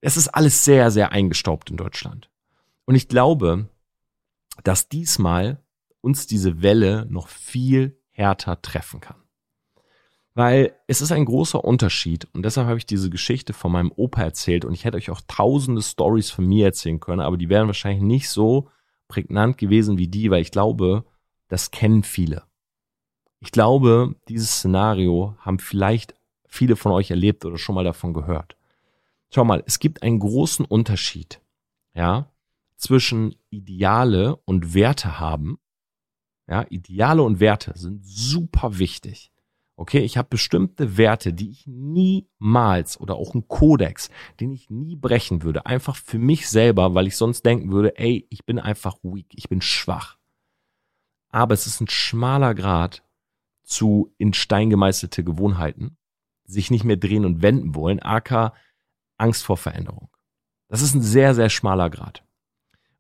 Es 0.01 0.17
ist 0.17 0.29
alles 0.29 0.65
sehr, 0.65 0.91
sehr 0.91 1.13
eingestaubt 1.13 1.71
in 1.71 1.77
Deutschland. 1.77 2.31
Und 2.87 2.95
ich 2.95 3.07
glaube, 3.07 3.69
dass 4.63 4.89
diesmal 4.89 5.63
uns 6.01 6.27
diese 6.27 6.63
Welle 6.63 7.07
noch 7.09 7.29
viel 7.29 7.99
härter 8.11 8.61
treffen 8.61 9.01
kann. 9.01 9.17
Weil 10.35 10.75
es 10.87 11.03
ist 11.03 11.13
ein 11.13 11.27
großer 11.27 11.63
Unterschied 11.63 12.27
und 12.33 12.45
deshalb 12.45 12.67
habe 12.67 12.79
ich 12.79 12.87
diese 12.87 13.11
Geschichte 13.11 13.53
von 13.53 13.71
meinem 13.71 13.93
Opa 13.95 14.23
erzählt 14.23 14.65
und 14.65 14.73
ich 14.73 14.85
hätte 14.85 14.97
euch 14.97 15.11
auch 15.11 15.21
tausende 15.27 15.83
Stories 15.83 16.31
von 16.31 16.47
mir 16.47 16.67
erzählen 16.67 17.01
können, 17.01 17.21
aber 17.21 17.37
die 17.37 17.51
wären 17.51 17.67
wahrscheinlich 17.67 18.03
nicht 18.03 18.31
so 18.31 18.69
prägnant 19.09 19.59
gewesen 19.59 19.99
wie 19.99 20.09
die, 20.09 20.31
weil 20.31 20.41
ich 20.41 20.51
glaube, 20.51 21.05
das 21.49 21.71
kennen 21.71 22.03
viele. 22.03 22.45
Ich 23.41 23.53
glaube, 23.53 24.15
dieses 24.29 24.53
Szenario 24.53 25.37
haben 25.39 25.59
vielleicht 25.59 26.15
viele 26.47 26.77
von 26.77 26.93
euch 26.93 27.11
erlebt 27.11 27.45
oder 27.45 27.59
schon 27.59 27.75
mal 27.75 27.85
davon 27.85 28.15
gehört. 28.15 28.57
Schau 29.35 29.45
mal, 29.45 29.63
es 29.67 29.79
gibt 29.79 30.03
einen 30.03 30.19
großen 30.19 30.65
Unterschied, 30.65 31.43
ja, 31.95 32.32
zwischen 32.83 33.37
Ideale 33.51 34.37
und 34.45 34.75
Werte 34.75 35.21
haben. 35.21 35.59
Ja, 36.49 36.67
Ideale 36.69 37.23
und 37.23 37.39
Werte 37.39 37.73
sind 37.77 38.05
super 38.05 38.79
wichtig. 38.79 39.33
Okay, 39.77 40.01
ich 40.01 40.19
habe 40.19 40.29
bestimmte 40.29 40.97
Werte, 40.97 41.33
die 41.33 41.51
ich 41.51 41.67
niemals 41.67 43.01
oder 43.01 43.15
auch 43.15 43.35
einen 43.35 43.49
Kodex, 43.49 44.11
den 44.41 44.53
ich 44.53 44.69
nie 44.69 44.97
brechen 44.97 45.43
würde, 45.43 45.65
einfach 45.65 45.97
für 45.97 46.19
mich 46.19 46.49
selber, 46.49 46.95
weil 46.95 47.07
ich 47.07 47.17
sonst 47.17 47.47
denken 47.47 47.71
würde, 47.71 47.97
ey, 47.99 48.27
ich 48.31 48.45
bin 48.45 48.59
einfach 48.59 48.97
weak, 49.03 49.33
ich 49.35 49.49
bin 49.49 49.63
schwach. 49.63 50.19
Aber 51.31 51.55
es 51.55 51.67
ist 51.67 51.81
ein 51.81 51.89
schmaler 51.89 52.55
Grad 52.55 53.03
zu 53.63 54.13
in 54.19 54.35
Stein 54.35 54.71
gemeißelte 54.71 55.25
Gewohnheiten, 55.25 55.97
sich 56.45 56.71
nicht 56.71 56.85
mehr 56.85 56.97
drehen 56.97 57.25
und 57.25 57.43
wenden 57.43 57.75
wollen, 57.75 58.01
aka 58.01 58.55
Angst 59.17 59.45
vor 59.45 59.57
Veränderung. 59.57 60.11
Das 60.69 60.83
ist 60.83 60.95
ein 60.95 61.03
sehr, 61.03 61.35
sehr 61.35 61.49
schmaler 61.49 61.89
Grad 61.89 62.25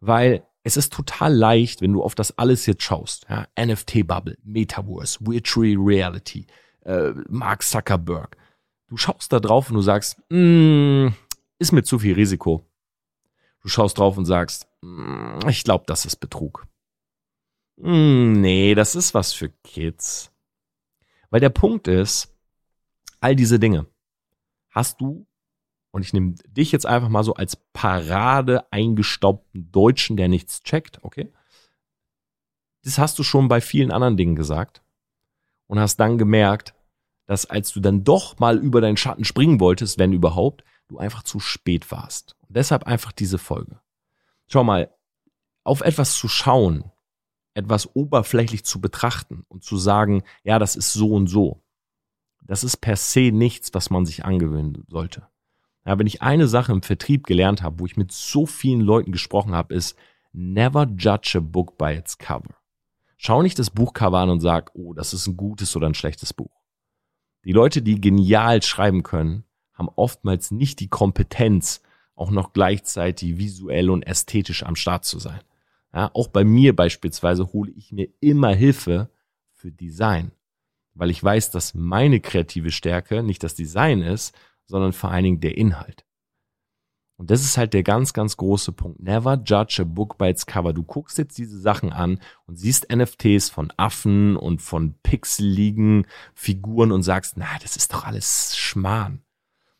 weil 0.02 0.44
es 0.64 0.76
ist 0.76 0.92
total 0.92 1.32
leicht, 1.32 1.80
wenn 1.80 1.92
du 1.92 2.02
auf 2.02 2.14
das 2.14 2.36
alles 2.36 2.66
jetzt 2.66 2.82
schaust. 2.82 3.24
Ja, 3.28 3.46
NFT-Bubble, 3.58 4.36
Metaverse, 4.42 5.18
Virtual 5.20 5.76
Reality, 5.78 6.46
äh, 6.84 7.12
Mark 7.28 7.62
Zuckerberg. 7.62 8.36
Du 8.88 8.96
schaust 8.96 9.32
da 9.32 9.38
drauf 9.38 9.70
und 9.70 9.76
du 9.76 9.82
sagst, 9.82 10.20
mm, 10.28 11.08
ist 11.58 11.72
mir 11.72 11.84
zu 11.84 12.00
viel 12.00 12.14
Risiko. 12.14 12.66
Du 13.60 13.68
schaust 13.68 13.96
drauf 13.98 14.18
und 14.18 14.26
sagst, 14.26 14.66
mm, 14.82 15.48
ich 15.48 15.62
glaube, 15.62 15.84
das 15.86 16.04
ist 16.04 16.16
Betrug. 16.16 16.66
Mm, 17.76 18.32
nee, 18.40 18.74
das 18.74 18.96
ist 18.96 19.14
was 19.14 19.32
für 19.32 19.50
Kids. 19.62 20.32
Weil 21.30 21.40
der 21.40 21.50
Punkt 21.50 21.86
ist, 21.86 22.34
all 23.20 23.36
diese 23.36 23.60
Dinge 23.60 23.86
hast 24.70 25.00
du 25.00 25.26
und 25.92 26.02
ich 26.02 26.12
nehme 26.12 26.34
dich 26.48 26.72
jetzt 26.72 26.86
einfach 26.86 27.08
mal 27.08 27.22
so 27.22 27.34
als 27.34 27.56
Parade 27.72 28.70
eingestaubten 28.72 29.70
Deutschen, 29.70 30.16
der 30.16 30.28
nichts 30.28 30.62
checkt, 30.62 30.98
okay? 31.04 31.32
Das 32.82 32.98
hast 32.98 33.18
du 33.18 33.22
schon 33.22 33.46
bei 33.46 33.60
vielen 33.60 33.92
anderen 33.92 34.16
Dingen 34.16 34.34
gesagt 34.34 34.82
und 35.68 35.78
hast 35.78 35.98
dann 35.98 36.18
gemerkt, 36.18 36.74
dass 37.26 37.46
als 37.46 37.72
du 37.72 37.80
dann 37.80 38.04
doch 38.04 38.38
mal 38.38 38.58
über 38.58 38.80
deinen 38.80 38.96
Schatten 38.96 39.24
springen 39.24 39.60
wolltest, 39.60 39.98
wenn 39.98 40.12
überhaupt, 40.12 40.64
du 40.88 40.98
einfach 40.98 41.22
zu 41.22 41.40
spät 41.40 41.90
warst. 41.90 42.36
Und 42.48 42.56
deshalb 42.56 42.84
einfach 42.84 43.12
diese 43.12 43.38
Folge. 43.38 43.80
Schau 44.48 44.64
mal, 44.64 44.90
auf 45.62 45.82
etwas 45.82 46.16
zu 46.16 46.26
schauen, 46.26 46.90
etwas 47.54 47.94
oberflächlich 47.94 48.64
zu 48.64 48.80
betrachten 48.80 49.44
und 49.48 49.62
zu 49.62 49.76
sagen, 49.76 50.24
ja, 50.42 50.58
das 50.58 50.74
ist 50.74 50.92
so 50.92 51.12
und 51.12 51.28
so, 51.28 51.62
das 52.42 52.64
ist 52.64 52.78
per 52.78 52.96
se 52.96 53.30
nichts, 53.30 53.72
was 53.74 53.90
man 53.90 54.04
sich 54.06 54.24
angewöhnen 54.24 54.84
sollte. 54.88 55.28
Ja, 55.84 55.98
wenn 55.98 56.06
ich 56.06 56.22
eine 56.22 56.46
Sache 56.46 56.72
im 56.72 56.82
Vertrieb 56.82 57.26
gelernt 57.26 57.62
habe, 57.62 57.80
wo 57.80 57.86
ich 57.86 57.96
mit 57.96 58.12
so 58.12 58.46
vielen 58.46 58.80
Leuten 58.80 59.12
gesprochen 59.12 59.54
habe, 59.54 59.74
ist 59.74 59.96
never 60.32 60.86
judge 60.96 61.34
a 61.36 61.40
book 61.40 61.76
by 61.76 61.94
its 61.94 62.18
cover. 62.18 62.54
Schau 63.16 63.42
nicht 63.42 63.58
das 63.58 63.70
Buchcover 63.70 64.18
an 64.18 64.30
und 64.30 64.40
sag, 64.40 64.70
oh, 64.74 64.94
das 64.94 65.12
ist 65.12 65.26
ein 65.26 65.36
gutes 65.36 65.76
oder 65.76 65.86
ein 65.86 65.94
schlechtes 65.94 66.32
Buch. 66.32 66.62
Die 67.44 67.52
Leute, 67.52 67.82
die 67.82 68.00
genial 68.00 68.62
schreiben 68.62 69.02
können, 69.02 69.44
haben 69.74 69.88
oftmals 69.96 70.50
nicht 70.50 70.80
die 70.80 70.88
Kompetenz, 70.88 71.82
auch 72.14 72.30
noch 72.30 72.52
gleichzeitig 72.52 73.38
visuell 73.38 73.90
und 73.90 74.02
ästhetisch 74.02 74.64
am 74.64 74.76
Start 74.76 75.04
zu 75.04 75.18
sein. 75.18 75.40
Ja, 75.94 76.10
auch 76.14 76.28
bei 76.28 76.44
mir 76.44 76.74
beispielsweise 76.74 77.52
hole 77.52 77.72
ich 77.72 77.92
mir 77.92 78.08
immer 78.20 78.54
Hilfe 78.54 79.10
für 79.52 79.72
Design, 79.72 80.32
weil 80.94 81.10
ich 81.10 81.22
weiß, 81.22 81.50
dass 81.50 81.74
meine 81.74 82.20
kreative 82.20 82.70
Stärke 82.70 83.22
nicht 83.22 83.42
das 83.42 83.54
Design 83.54 84.02
ist, 84.02 84.34
sondern 84.72 84.94
vor 84.94 85.10
allen 85.10 85.24
Dingen 85.24 85.40
der 85.40 85.56
Inhalt. 85.56 86.06
Und 87.18 87.30
das 87.30 87.42
ist 87.42 87.58
halt 87.58 87.74
der 87.74 87.82
ganz, 87.82 88.14
ganz 88.14 88.36
große 88.38 88.72
Punkt. 88.72 89.00
Never 89.00 89.40
judge 89.44 89.82
a 89.82 89.84
book 89.84 90.16
by 90.16 90.30
its 90.30 90.46
cover. 90.46 90.72
Du 90.72 90.82
guckst 90.82 91.18
jetzt 91.18 91.36
diese 91.38 91.60
Sachen 91.60 91.92
an 91.92 92.18
und 92.46 92.56
siehst 92.56 92.90
NFTs 92.90 93.50
von 93.50 93.70
Affen 93.76 94.34
und 94.34 94.62
von 94.62 94.94
pixeligen 95.02 96.06
Figuren 96.34 96.90
und 96.90 97.02
sagst, 97.02 97.36
na, 97.36 97.46
das 97.60 97.76
ist 97.76 97.92
doch 97.92 98.04
alles 98.04 98.56
Schmarrn. 98.56 99.22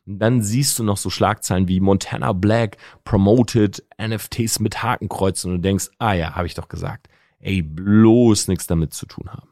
Und 0.07 0.19
dann 0.19 0.43
siehst 0.43 0.79
du 0.79 0.85
noch 0.85 0.99
so 0.99 1.11
Schlagzeilen 1.11 1.69
wie 1.69 1.81
Montana 1.81 2.35
Black 2.35 2.77
promoted 3.03 3.83
NFTs 4.01 4.61
mit 4.61 4.83
Hakenkreuzen 4.83 5.51
und 5.51 5.57
du 5.57 5.63
denkst, 5.63 5.89
ah 5.99 6.13
ja, 6.13 6.35
habe 6.35 6.47
ich 6.47 6.55
doch 6.55 6.69
gesagt. 6.69 7.09
Ey, 7.41 7.63
bloß 7.63 8.49
nichts 8.49 8.67
damit 8.67 8.93
zu 8.93 9.07
tun 9.07 9.31
haben. 9.31 9.52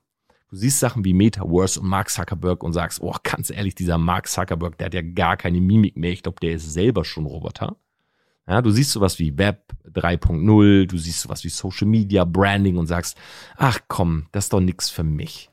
Du 0.51 0.57
siehst 0.57 0.81
Sachen 0.81 1.05
wie 1.05 1.15
Metaverse 1.15 1.79
und 1.79 1.87
Mark 1.87 2.11
Zuckerberg 2.11 2.65
und 2.65 2.73
sagst, 2.73 3.01
oh, 3.01 3.15
ganz 3.23 3.51
ehrlich, 3.51 3.77
dieser 3.77 3.99
Mark 3.99 4.27
Zuckerberg, 4.27 4.77
der 4.79 4.87
hat 4.87 4.95
ja 4.95 5.03
gar 5.03 5.37
keine 5.37 5.61
Mimik 5.61 5.97
mehr. 5.97 6.11
Ich 6.11 6.25
glaube, 6.25 6.41
der 6.41 6.55
ist 6.55 6.73
selber 6.73 7.05
schon 7.05 7.27
Roboter. 7.27 7.77
Ja, 8.49 8.61
du 8.61 8.73
siehst 8.73 8.91
sowas 8.91 9.21
wie 9.21 9.39
Web 9.39 9.73
3.0, 9.93 10.87
du 10.87 10.99
siehst 10.99 11.21
sowas 11.21 11.45
wie 11.45 11.51
Social 11.51 11.87
Media, 11.87 12.25
Branding 12.25 12.79
und 12.79 12.89
sagst, 12.89 13.17
ach 13.57 13.79
komm, 13.87 14.27
das 14.33 14.47
ist 14.47 14.53
doch 14.53 14.59
nix 14.59 14.91
für 14.91 15.05
mich. 15.05 15.51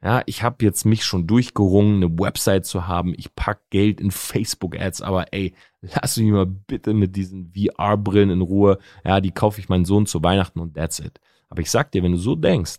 Ja, 0.00 0.22
ich 0.26 0.44
habe 0.44 0.64
jetzt 0.64 0.84
mich 0.84 1.04
schon 1.04 1.26
durchgerungen, 1.26 1.96
eine 1.96 2.16
Website 2.16 2.66
zu 2.66 2.86
haben. 2.86 3.14
Ich 3.16 3.34
pack 3.34 3.68
Geld 3.70 4.00
in 4.00 4.12
Facebook-Ads, 4.12 5.02
aber 5.02 5.32
ey, 5.32 5.54
lass 5.80 6.18
mich 6.18 6.30
mal 6.30 6.46
bitte 6.46 6.94
mit 6.94 7.16
diesen 7.16 7.52
VR-Brillen 7.52 8.30
in 8.30 8.42
Ruhe. 8.42 8.78
Ja, 9.04 9.20
die 9.20 9.32
kaufe 9.32 9.58
ich 9.60 9.68
meinen 9.68 9.84
Sohn 9.84 10.06
zu 10.06 10.22
Weihnachten 10.22 10.60
und 10.60 10.74
that's 10.74 11.00
it. 11.00 11.18
Aber 11.48 11.62
ich 11.62 11.70
sag 11.72 11.90
dir, 11.90 12.04
wenn 12.04 12.12
du 12.12 12.18
so 12.18 12.36
denkst, 12.36 12.78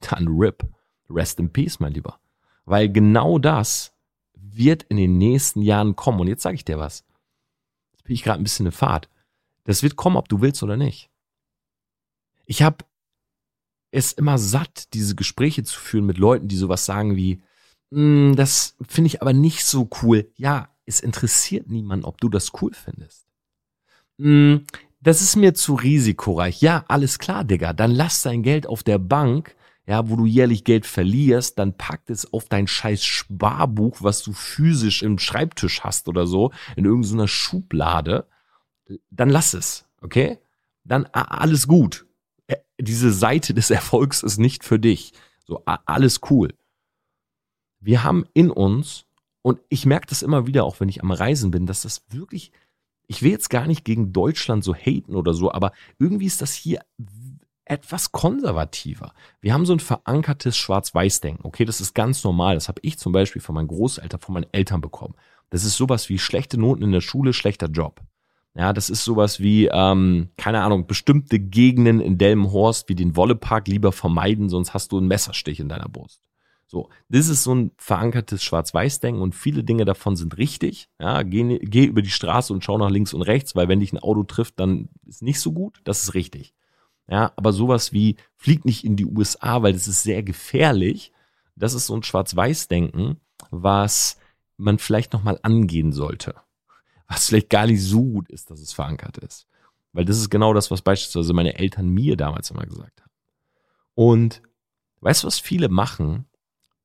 dann 0.00 0.28
RIP. 0.28 0.68
Rest 1.10 1.38
in 1.40 1.52
Peace, 1.52 1.80
mein 1.80 1.92
Lieber. 1.92 2.20
Weil 2.64 2.90
genau 2.90 3.38
das 3.38 3.94
wird 4.34 4.84
in 4.84 4.96
den 4.96 5.18
nächsten 5.18 5.62
Jahren 5.62 5.96
kommen. 5.96 6.20
Und 6.20 6.28
jetzt 6.28 6.42
sage 6.42 6.56
ich 6.56 6.64
dir 6.64 6.78
was. 6.78 7.04
Jetzt 7.92 8.04
bin 8.04 8.14
ich 8.14 8.22
gerade 8.22 8.40
ein 8.40 8.44
bisschen 8.44 8.66
eine 8.66 8.72
Fahrt. 8.72 9.08
Das 9.64 9.82
wird 9.82 9.96
kommen, 9.96 10.16
ob 10.16 10.28
du 10.28 10.40
willst 10.40 10.62
oder 10.62 10.76
nicht. 10.76 11.10
Ich 12.46 12.62
habe 12.62 12.84
es 13.90 14.12
immer 14.12 14.38
satt, 14.38 14.92
diese 14.94 15.14
Gespräche 15.14 15.62
zu 15.64 15.78
führen 15.78 16.06
mit 16.06 16.18
Leuten, 16.18 16.48
die 16.48 16.56
sowas 16.56 16.84
sagen 16.84 17.16
wie, 17.16 17.42
mm, 17.90 18.34
das 18.34 18.76
finde 18.86 19.08
ich 19.08 19.22
aber 19.22 19.32
nicht 19.32 19.64
so 19.64 19.88
cool. 20.02 20.30
Ja, 20.36 20.74
es 20.86 21.00
interessiert 21.00 21.68
niemand, 21.68 22.04
ob 22.04 22.20
du 22.20 22.28
das 22.28 22.52
cool 22.60 22.72
findest. 22.72 23.26
Mm, 24.18 24.56
das 25.00 25.22
ist 25.22 25.36
mir 25.36 25.54
zu 25.54 25.74
risikoreich. 25.74 26.60
Ja, 26.60 26.84
alles 26.88 27.18
klar, 27.18 27.44
Digga. 27.44 27.72
Dann 27.72 27.92
lass 27.92 28.22
dein 28.22 28.42
Geld 28.42 28.66
auf 28.66 28.82
der 28.82 28.98
Bank, 28.98 29.54
ja, 29.88 30.08
wo 30.08 30.16
du 30.16 30.26
jährlich 30.26 30.64
Geld 30.64 30.86
verlierst, 30.86 31.58
dann 31.58 31.76
pack 31.76 32.02
es 32.06 32.32
auf 32.32 32.48
dein 32.48 32.66
scheiß 32.66 33.04
Sparbuch, 33.04 34.02
was 34.02 34.22
du 34.22 34.32
physisch 34.32 35.02
im 35.02 35.18
Schreibtisch 35.18 35.80
hast 35.80 36.08
oder 36.08 36.26
so, 36.26 36.52
in 36.76 36.84
irgendeiner 36.84 37.26
Schublade. 37.26 38.26
Dann 39.10 39.30
lass 39.30 39.54
es, 39.54 39.86
okay? 40.00 40.38
Dann 40.84 41.06
alles 41.06 41.66
gut 41.66 42.06
diese 42.80 43.12
Seite 43.12 43.54
des 43.54 43.70
Erfolgs 43.70 44.22
ist 44.22 44.38
nicht 44.38 44.64
für 44.64 44.78
dich. 44.78 45.12
So, 45.46 45.62
alles 45.64 46.20
cool. 46.30 46.54
Wir 47.80 48.04
haben 48.04 48.24
in 48.34 48.50
uns, 48.50 49.06
und 49.42 49.60
ich 49.68 49.86
merke 49.86 50.06
das 50.08 50.22
immer 50.22 50.46
wieder, 50.46 50.64
auch 50.64 50.80
wenn 50.80 50.88
ich 50.88 51.02
am 51.02 51.10
Reisen 51.10 51.50
bin, 51.50 51.66
dass 51.66 51.82
das 51.82 52.02
wirklich, 52.10 52.52
ich 53.06 53.22
will 53.22 53.30
jetzt 53.30 53.48
gar 53.50 53.66
nicht 53.66 53.84
gegen 53.84 54.12
Deutschland 54.12 54.64
so 54.64 54.74
haten 54.74 55.14
oder 55.14 55.32
so, 55.32 55.52
aber 55.52 55.72
irgendwie 55.98 56.26
ist 56.26 56.42
das 56.42 56.52
hier 56.52 56.80
etwas 57.70 58.12
konservativer. 58.12 59.12
Wir 59.40 59.52
haben 59.52 59.66
so 59.66 59.72
ein 59.72 59.80
verankertes 59.80 60.56
Schwarz-Weiß-Denken. 60.56 61.44
Okay, 61.44 61.64
das 61.64 61.80
ist 61.80 61.94
ganz 61.94 62.24
normal. 62.24 62.54
Das 62.54 62.68
habe 62.68 62.80
ich 62.82 62.98
zum 62.98 63.12
Beispiel 63.12 63.42
von 63.42 63.54
meinen 63.54 63.68
Großeltern, 63.68 64.20
von 64.20 64.34
meinen 64.34 64.52
Eltern 64.52 64.80
bekommen. 64.80 65.14
Das 65.50 65.64
ist 65.64 65.76
sowas 65.76 66.08
wie 66.08 66.18
schlechte 66.18 66.58
Noten 66.58 66.82
in 66.82 66.92
der 66.92 67.00
Schule, 67.00 67.32
schlechter 67.32 67.68
Job. 67.68 68.00
Ja, 68.54 68.72
das 68.72 68.90
ist 68.90 69.04
sowas 69.04 69.38
wie, 69.40 69.68
ähm, 69.72 70.30
keine 70.36 70.62
Ahnung, 70.62 70.86
bestimmte 70.86 71.38
Gegenden 71.38 72.00
in 72.00 72.18
Delmenhorst 72.18 72.88
wie 72.88 72.96
den 72.96 73.14
Wollepark 73.14 73.68
lieber 73.68 73.92
vermeiden, 73.92 74.48
sonst 74.48 74.74
hast 74.74 74.90
du 74.90 74.98
einen 74.98 75.06
Messerstich 75.06 75.60
in 75.60 75.68
deiner 75.68 75.88
Brust. 75.88 76.20
So, 76.66 76.90
das 77.08 77.28
ist 77.28 77.44
so 77.44 77.54
ein 77.54 77.70
verankertes 77.78 78.42
Schwarz-Weiß-Denken 78.42 79.22
und 79.22 79.34
viele 79.34 79.64
Dinge 79.64 79.84
davon 79.84 80.16
sind 80.16 80.36
richtig. 80.36 80.88
Ja, 81.00 81.22
geh, 81.22 81.58
geh 81.60 81.84
über 81.84 82.02
die 82.02 82.10
Straße 82.10 82.52
und 82.52 82.62
schau 82.62 82.76
nach 82.76 82.90
links 82.90 83.14
und 83.14 83.22
rechts, 83.22 83.56
weil 83.56 83.68
wenn 83.68 83.80
dich 83.80 83.92
ein 83.92 83.98
Auto 83.98 84.24
trifft, 84.24 84.60
dann 84.60 84.88
ist 85.06 85.22
nicht 85.22 85.40
so 85.40 85.52
gut. 85.52 85.80
Das 85.84 86.02
ist 86.02 86.14
richtig. 86.14 86.52
Ja, 87.08 87.32
aber 87.36 87.52
sowas 87.52 87.92
wie 87.92 88.16
flieg 88.36 88.64
nicht 88.64 88.84
in 88.84 88.96
die 88.96 89.06
USA, 89.06 89.62
weil 89.62 89.72
das 89.72 89.88
ist 89.88 90.02
sehr 90.02 90.22
gefährlich. 90.22 91.12
Das 91.56 91.74
ist 91.74 91.86
so 91.86 91.96
ein 91.96 92.02
Schwarz-Weiß-Denken, 92.02 93.16
was 93.50 94.18
man 94.56 94.78
vielleicht 94.78 95.12
nochmal 95.12 95.38
angehen 95.42 95.92
sollte 95.92 96.34
was 97.08 97.26
vielleicht 97.26 97.50
gar 97.50 97.66
nicht 97.66 97.82
so 97.82 98.02
gut 98.02 98.28
ist, 98.28 98.50
dass 98.50 98.60
es 98.60 98.72
verankert 98.72 99.18
ist. 99.18 99.46
Weil 99.92 100.04
das 100.04 100.18
ist 100.18 100.30
genau 100.30 100.52
das, 100.52 100.70
was 100.70 100.82
beispielsweise 100.82 101.32
meine 101.32 101.58
Eltern 101.58 101.88
mir 101.88 102.16
damals 102.16 102.50
immer 102.50 102.66
gesagt 102.66 103.00
haben. 103.00 103.10
Und 103.94 104.42
weißt 105.00 105.22
du, 105.22 105.26
was 105.26 105.40
viele 105.40 105.70
machen, 105.70 106.26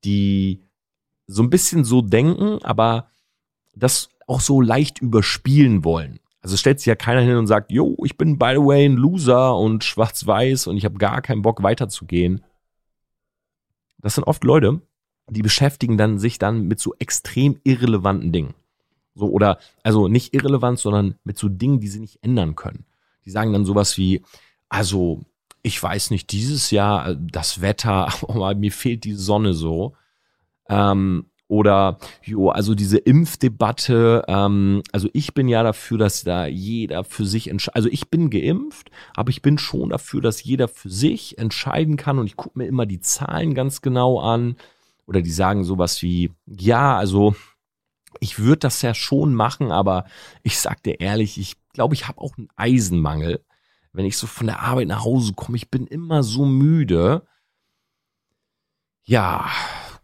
die 0.06 0.64
so 1.28 1.44
ein 1.44 1.50
bisschen 1.50 1.84
so 1.84 2.02
denken, 2.02 2.64
aber 2.64 3.12
das 3.76 4.10
auch 4.26 4.40
so 4.40 4.62
leicht 4.62 5.00
überspielen 5.00 5.84
wollen. 5.84 6.20
Also 6.44 6.58
stellt 6.58 6.80
sich 6.80 6.88
ja 6.88 6.96
keiner 6.96 7.22
hin 7.22 7.38
und 7.38 7.48
sagt, 7.48 7.72
yo, 7.72 7.96
ich 8.04 8.18
bin 8.18 8.38
by 8.38 8.52
the 8.56 8.62
way 8.62 8.86
ein 8.86 8.98
Loser 8.98 9.58
und 9.58 9.86
schwarz-weiß 9.86 10.68
und 10.68 10.76
ich 10.76 10.84
habe 10.84 10.98
gar 10.98 11.22
keinen 11.22 11.42
Bock 11.42 11.64
weiterzugehen. 11.64 12.44
Das 14.00 14.16
sind 14.16 14.26
oft 14.26 14.44
Leute, 14.44 14.82
die 15.30 15.42
beschäftigen 15.42 15.98
dann 15.98 16.20
sich 16.20 16.40
dann 16.40 16.68
mit 16.68 16.82
so 16.82 16.94
extrem 17.00 17.62
irrelevanten 17.64 18.34
Dingen. 18.34 18.54
So, 19.16 19.30
oder, 19.30 19.58
also 19.84 20.10
nicht 20.10 20.34
irrelevant, 20.34 20.80
sondern 20.80 21.16
mit 21.24 21.38
so 21.38 21.48
Dingen, 21.48 21.80
die 21.80 21.88
sie 21.88 22.02
nicht 22.02 22.22
ändern 22.22 22.56
können. 22.56 22.86
Die 23.24 23.32
sagen 23.32 23.54
dann 23.54 23.64
sowas 23.64 23.98
wie, 23.98 24.22
also, 24.68 25.22
ich 25.62 25.82
weiß 25.82 26.12
nicht, 26.12 26.34
dieses 26.34 26.72
Jahr 26.72 27.10
äh, 27.10 27.18
das 27.18 27.62
Wetter, 27.62 28.08
aber 28.28 28.54
mir 28.54 28.72
fehlt 28.74 29.06
die 29.06 29.14
Sonne 29.14 29.54
so. 29.54 29.96
Ähm, 30.68 31.28
oder, 31.48 32.00
jo, 32.24 32.50
also 32.50 32.74
diese 32.74 32.98
Impfdebatte, 32.98 34.24
ähm, 34.28 34.82
also 34.92 35.10
ich 35.14 35.34
bin 35.34 35.48
ja 35.48 35.62
dafür, 35.64 35.98
dass 35.98 36.24
da 36.24 36.48
jeder 36.48 37.04
für 37.04 37.26
sich 37.26 37.50
entscheidet. 37.50 37.76
Also 37.76 37.90
ich 37.90 38.10
bin 38.10 38.30
geimpft, 38.30 38.90
aber 39.16 39.30
ich 39.30 39.42
bin 39.42 39.58
schon 39.58 39.90
dafür, 39.90 40.22
dass 40.22 40.44
jeder 40.44 40.68
für 40.68 40.90
sich 40.90 41.38
entscheiden 41.38 41.98
kann 41.98 42.18
und 42.18 42.28
ich 42.28 42.38
gucke 42.38 42.58
mir 42.58 42.66
immer 42.66 42.86
die 42.86 43.02
Zahlen 43.02 43.54
ganz 43.54 43.82
genau 43.82 44.20
an. 44.20 44.56
Oder 45.06 45.22
die 45.22 45.32
sagen 45.32 45.64
sowas 45.64 46.02
wie, 46.02 46.32
ja, 46.46 46.98
also 46.98 47.36
ich 48.20 48.40
würde 48.40 48.60
das 48.60 48.82
ja 48.82 48.94
schon 48.94 49.36
machen, 49.36 49.72
aber 49.72 50.06
ich 50.44 50.60
sag 50.60 50.82
dir 50.84 51.00
ehrlich, 51.02 51.38
ich 51.38 51.56
glaube, 51.74 51.94
ich 51.94 52.08
habe 52.08 52.22
auch 52.22 52.38
einen 52.38 52.50
Eisenmangel. 52.56 53.44
Wenn 53.92 54.06
ich 54.06 54.18
so 54.18 54.28
von 54.28 54.48
der 54.48 54.62
Arbeit 54.62 54.88
nach 54.88 55.04
Hause 55.04 55.34
komme, 55.34 55.58
ich 55.58 55.70
bin 55.70 55.88
immer 55.88 56.24
so 56.24 56.46
müde. 56.46 57.28
Ja, 59.04 59.52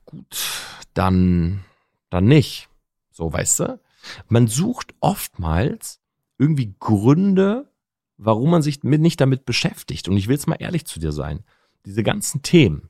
gut, 0.06 0.59
dann, 0.93 1.63
dann 2.10 2.25
nicht. 2.25 2.69
So, 3.12 3.32
weißt 3.32 3.60
du? 3.62 3.80
Man 4.28 4.47
sucht 4.47 4.93
oftmals 4.99 5.99
irgendwie 6.38 6.75
Gründe, 6.80 7.71
warum 8.17 8.52
man 8.52 8.62
sich 8.62 8.84
mit, 8.84 9.02
nicht 9.02 9.19
damit 9.19 9.45
beschäftigt. 9.45 10.08
Und 10.08 10.17
ich 10.17 10.28
will 10.28 10.36
jetzt 10.36 10.47
mal 10.47 10.56
ehrlich 10.60 10.86
zu 10.86 10.99
dir 10.99 11.12
sein. 11.12 11.43
Diese 11.86 12.04
ganzen 12.04 12.41
Themen 12.41 12.89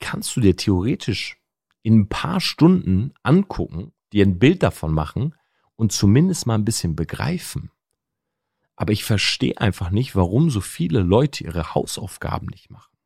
kannst 0.00 0.34
du 0.36 0.40
dir 0.40 0.56
theoretisch 0.56 1.38
in 1.82 2.00
ein 2.00 2.08
paar 2.08 2.40
Stunden 2.40 3.12
angucken 3.22 3.92
dir 4.14 4.24
ein 4.24 4.38
Bild 4.38 4.62
davon 4.62 4.94
machen 4.94 5.34
und 5.76 5.92
zumindest 5.92 6.46
mal 6.46 6.54
ein 6.54 6.64
bisschen 6.64 6.96
begreifen. 6.96 7.70
Aber 8.76 8.92
ich 8.92 9.04
verstehe 9.04 9.58
einfach 9.58 9.90
nicht, 9.90 10.16
warum 10.16 10.50
so 10.50 10.60
viele 10.60 11.00
Leute 11.00 11.44
ihre 11.44 11.74
Hausaufgaben 11.74 12.46
nicht 12.46 12.70
machen. 12.70 12.96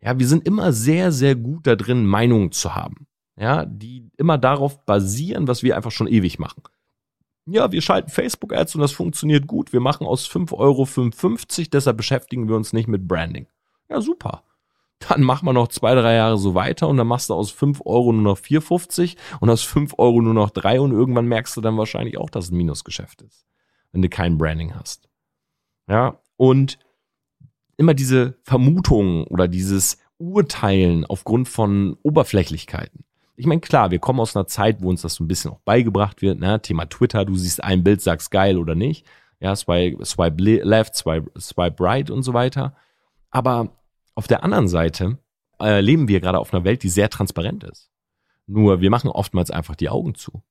Ja, 0.00 0.18
wir 0.18 0.28
sind 0.28 0.46
immer 0.46 0.72
sehr, 0.72 1.10
sehr 1.10 1.34
gut 1.34 1.66
da 1.66 1.74
drin, 1.74 2.06
Meinungen 2.06 2.52
zu 2.52 2.74
haben. 2.74 3.07
Ja, 3.38 3.64
die 3.64 4.10
immer 4.16 4.36
darauf 4.36 4.84
basieren, 4.84 5.46
was 5.46 5.62
wir 5.62 5.76
einfach 5.76 5.92
schon 5.92 6.08
ewig 6.08 6.38
machen. 6.38 6.62
Ja, 7.46 7.72
wir 7.72 7.80
schalten 7.80 8.10
Facebook-Ads 8.10 8.74
und 8.74 8.80
das 8.80 8.92
funktioniert 8.92 9.46
gut. 9.46 9.72
Wir 9.72 9.80
machen 9.80 10.06
aus 10.06 10.28
5,55 10.28 10.52
Euro, 10.58 11.68
deshalb 11.72 11.96
beschäftigen 11.96 12.48
wir 12.48 12.56
uns 12.56 12.72
nicht 12.72 12.88
mit 12.88 13.06
Branding. 13.06 13.46
Ja, 13.88 14.00
super 14.00 14.42
dann 15.00 15.22
mach 15.22 15.42
mal 15.42 15.52
noch 15.52 15.68
zwei, 15.68 15.94
drei 15.94 16.14
Jahre 16.14 16.38
so 16.38 16.54
weiter 16.54 16.88
und 16.88 16.96
dann 16.96 17.06
machst 17.06 17.30
du 17.30 17.34
aus 17.34 17.50
fünf 17.50 17.80
Euro 17.84 18.12
nur 18.12 18.22
noch 18.22 18.38
4,50 18.38 19.16
und 19.40 19.50
aus 19.50 19.62
fünf 19.62 19.94
Euro 19.98 20.20
nur 20.20 20.34
noch 20.34 20.50
drei 20.50 20.80
und 20.80 20.92
irgendwann 20.92 21.26
merkst 21.26 21.56
du 21.56 21.60
dann 21.60 21.78
wahrscheinlich 21.78 22.18
auch, 22.18 22.30
dass 22.30 22.46
es 22.46 22.50
ein 22.50 22.56
Minusgeschäft 22.56 23.22
ist, 23.22 23.46
wenn 23.92 24.02
du 24.02 24.08
kein 24.08 24.38
Branding 24.38 24.74
hast. 24.74 25.08
Ja, 25.88 26.20
und 26.36 26.78
immer 27.76 27.94
diese 27.94 28.38
Vermutungen 28.42 29.24
oder 29.24 29.48
dieses 29.48 29.98
Urteilen 30.18 31.06
aufgrund 31.06 31.48
von 31.48 31.96
Oberflächlichkeiten. 32.02 33.04
Ich 33.38 33.46
meine, 33.46 33.60
klar, 33.60 33.92
wir 33.92 34.00
kommen 34.00 34.18
aus 34.18 34.34
einer 34.34 34.48
Zeit, 34.48 34.82
wo 34.82 34.90
uns 34.90 35.02
das 35.02 35.14
so 35.14 35.22
ein 35.22 35.28
bisschen 35.28 35.52
auch 35.52 35.60
beigebracht 35.60 36.22
wird, 36.22 36.40
ne? 36.40 36.60
Thema 36.60 36.86
Twitter, 36.86 37.24
du 37.24 37.36
siehst 37.36 37.62
ein 37.62 37.84
Bild, 37.84 38.02
sagst 38.02 38.32
geil 38.32 38.58
oder 38.58 38.74
nicht. 38.74 39.06
Ja, 39.38 39.54
swipe, 39.54 40.04
swipe 40.04 40.42
left, 40.42 40.96
swipe, 40.96 41.30
swipe 41.40 41.76
right 41.78 42.10
und 42.10 42.24
so 42.24 42.34
weiter. 42.34 42.74
Aber 43.30 43.78
auf 44.16 44.26
der 44.26 44.42
anderen 44.42 44.66
Seite 44.66 45.18
äh, 45.60 45.80
leben 45.80 46.08
wir 46.08 46.20
gerade 46.20 46.40
auf 46.40 46.52
einer 46.52 46.64
Welt, 46.64 46.82
die 46.82 46.88
sehr 46.88 47.10
transparent 47.10 47.62
ist. 47.62 47.92
Nur 48.48 48.80
wir 48.80 48.90
machen 48.90 49.08
oftmals 49.08 49.52
einfach 49.52 49.76
die 49.76 49.88
Augen 49.88 50.16
zu. 50.16 50.42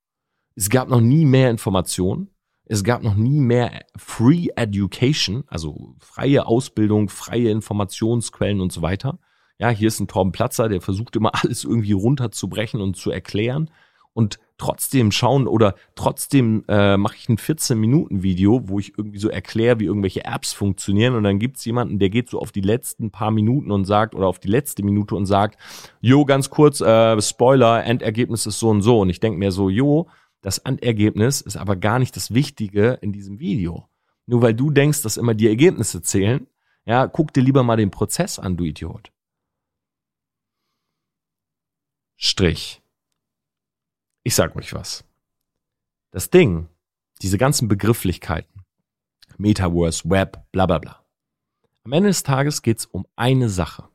Es 0.56 0.70
gab 0.70 0.88
noch 0.88 1.02
nie 1.02 1.26
mehr 1.26 1.50
Informationen. 1.50 2.30
Es 2.64 2.86
gab 2.86 3.04
noch 3.04 3.16
nie 3.16 3.42
mehr 3.42 3.86
Free 3.98 4.48
Education, 4.56 5.44
also 5.48 5.96
freie 6.00 6.46
Ausbildung, 6.46 7.10
freie 7.10 7.52
Informationsquellen 7.52 8.62
und 8.62 8.72
so 8.72 8.82
weiter. 8.82 9.20
Ja, 9.60 9.70
hier 9.70 9.88
ist 9.88 10.00
ein 10.00 10.08
Torben 10.08 10.32
Platzer, 10.32 10.70
der 10.70 10.82
versucht 10.82 11.16
immer 11.16 11.32
alles 11.34 11.64
irgendwie 11.64 11.94
runterzubrechen 11.94 12.82
und 12.82 12.96
zu 12.96 13.12
erklären 13.12 13.70
und 14.18 14.40
trotzdem 14.58 15.12
schauen 15.12 15.48
oder 15.48 15.76
trotzdem 15.94 16.64
äh, 16.68 16.98
mache 16.98 17.16
ich 17.18 17.30
ein 17.30 17.38
14-Minuten-Video, 17.38 18.68
wo 18.68 18.80
ich 18.80 18.98
irgendwie 18.98 19.20
so 19.20 19.30
erkläre, 19.30 19.80
wie 19.80 19.86
irgendwelche 19.86 20.26
Apps 20.26 20.54
funktionieren 20.54 21.14
und 21.14 21.24
dann 21.24 21.38
gibt's 21.38 21.64
jemanden, 21.66 22.00
der 22.00 22.10
geht 22.10 22.30
so 22.30 22.40
auf 22.40 22.52
die 22.52 22.62
letzten 22.62 23.12
paar 23.12 23.30
Minuten 23.30 23.70
und 23.70 23.86
sagt 23.86 24.16
oder 24.16 24.26
auf 24.26 24.40
die 24.40 24.48
letzte 24.48 24.84
Minute 24.84 25.14
und 25.14 25.28
sagt, 25.28 25.60
jo, 26.02 26.26
ganz 26.26 26.50
kurz, 26.50 26.82
äh, 26.82 27.22
Spoiler, 27.22 27.84
Endergebnis 27.84 28.48
ist 28.48 28.58
so 28.58 28.70
und 28.70 28.82
so 28.82 29.02
und 29.02 29.12
ich 29.12 29.20
denk 29.20 29.38
mir 29.38 29.52
so, 29.52 29.70
jo, 29.70 30.08
das 30.42 30.58
Endergebnis 30.58 31.42
ist 31.42 31.58
aber 31.58 31.76
gar 31.76 32.00
nicht 32.00 32.16
das 32.16 32.34
Wichtige 32.34 32.98
in 33.02 33.12
diesem 33.12 33.40
Video. 33.40 33.88
Nur 34.26 34.42
weil 34.42 34.56
du 34.56 34.72
denkst, 34.72 35.04
dass 35.04 35.18
immer 35.18 35.36
die 35.36 35.48
Ergebnisse 35.48 36.02
zählen, 36.02 36.48
ja, 36.86 37.06
guck 37.06 37.34
dir 37.34 37.42
lieber 37.42 37.62
mal 37.62 37.78
den 37.78 37.92
Prozess 37.92 38.40
an, 38.40 38.58
du 38.58 38.64
Idiot. 38.64 39.12
Strich. 42.20 42.82
Ich 44.24 44.34
sag 44.34 44.56
euch 44.56 44.74
was. 44.74 45.06
Das 46.10 46.32
Ding, 46.32 46.68
diese 47.22 47.38
ganzen 47.38 47.68
Begrifflichkeiten, 47.68 48.64
Metaverse, 49.38 50.10
Web, 50.10 50.44
bla 50.52 50.66
bla 50.66 50.80
bla. 50.80 51.06
Am 51.84 51.92
Ende 51.92 52.10
des 52.10 52.24
Tages 52.24 52.64
geht 52.64 52.80
es 52.80 52.86
um 52.88 53.06
eine 53.16 53.50
Sache. 53.50 53.88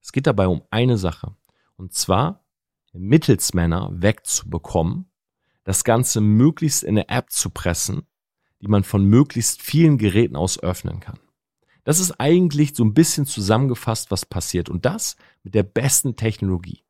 Es 0.00 0.12
geht 0.12 0.26
dabei 0.26 0.46
um 0.46 0.62
eine 0.70 0.96
Sache. 0.96 1.36
Und 1.76 1.92
zwar 1.92 2.42
Mittelsmänner 2.94 3.90
wegzubekommen, 3.92 5.10
das 5.64 5.84
Ganze 5.84 6.22
möglichst 6.22 6.82
in 6.82 6.96
eine 6.96 7.10
App 7.10 7.30
zu 7.30 7.50
pressen, 7.50 8.06
die 8.62 8.68
man 8.68 8.82
von 8.82 9.04
möglichst 9.04 9.60
vielen 9.60 9.98
Geräten 9.98 10.36
aus 10.36 10.58
öffnen 10.58 11.00
kann. 11.00 11.20
Das 11.84 12.00
ist 12.00 12.12
eigentlich 12.12 12.74
so 12.74 12.82
ein 12.82 12.94
bisschen 12.94 13.26
zusammengefasst, 13.26 14.10
was 14.10 14.24
passiert. 14.24 14.70
Und 14.70 14.86
das 14.86 15.16
mit 15.42 15.54
der 15.54 15.64
besten 15.64 16.16
Technologie. 16.16 16.82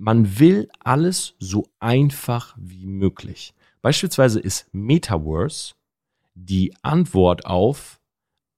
Man 0.00 0.38
will 0.38 0.68
alles 0.78 1.34
so 1.40 1.66
einfach 1.80 2.54
wie 2.56 2.86
möglich. 2.86 3.52
Beispielsweise 3.82 4.38
ist 4.38 4.72
Metaverse 4.72 5.74
die 6.34 6.72
Antwort 6.82 7.46
auf 7.46 8.00